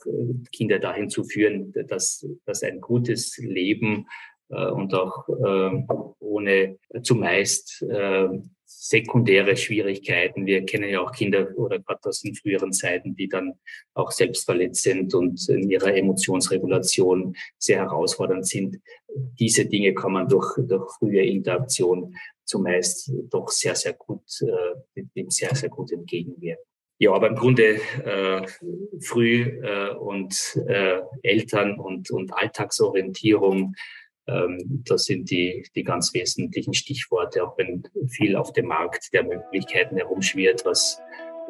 [0.52, 4.08] Kinder dahin zu führen, dass, dass ein gutes Leben
[4.50, 5.84] äh, und auch äh,
[6.20, 8.28] ohne zumeist äh,
[8.70, 10.45] sekundäre Schwierigkeiten.
[10.45, 13.53] Wir kennen ja auch Kinder oder gerade aus den früheren Zeiten, die dann
[13.93, 18.78] auch selbstverletzt sind und in ihrer Emotionsregulation sehr herausfordernd sind.
[19.39, 22.13] Diese Dinge kann man durch, durch frühe Interaktion
[22.43, 26.63] zumeist doch sehr, sehr gut, äh, dem sehr, sehr gut entgegenwirken.
[26.99, 28.47] Ja, aber im Grunde äh,
[28.99, 33.76] früh äh, und äh, Eltern und, und Alltagsorientierung
[34.28, 39.95] das sind die, die ganz wesentlichen Stichworte, auch wenn viel auf dem Markt der Möglichkeiten
[39.95, 41.01] herumschwirrt, was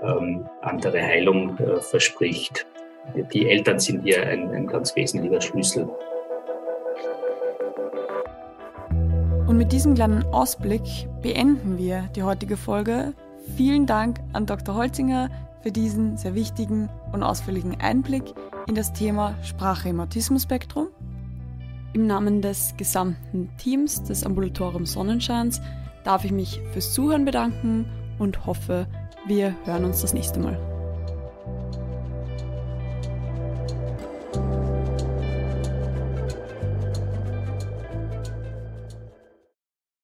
[0.01, 2.67] ähm, andere Heilung äh, verspricht.
[3.33, 5.89] Die Eltern sind hier ein, ein ganz wesentlicher Schlüssel.
[9.47, 10.83] Und mit diesem kleinen Ausblick
[11.21, 13.13] beenden wir die heutige Folge.
[13.55, 14.75] Vielen Dank an Dr.
[14.75, 15.29] Holzinger
[15.61, 18.23] für diesen sehr wichtigen und ausführlichen Einblick
[18.67, 20.89] in das Thema Sprache im Autismus-Spektrum.
[21.93, 25.61] Im Namen des gesamten Teams des Ambulatoriums Sonnenscheins
[26.03, 27.85] darf ich mich fürs Zuhören bedanken
[28.19, 28.87] und hoffe,
[29.25, 30.76] wir hören uns das nächste Mal.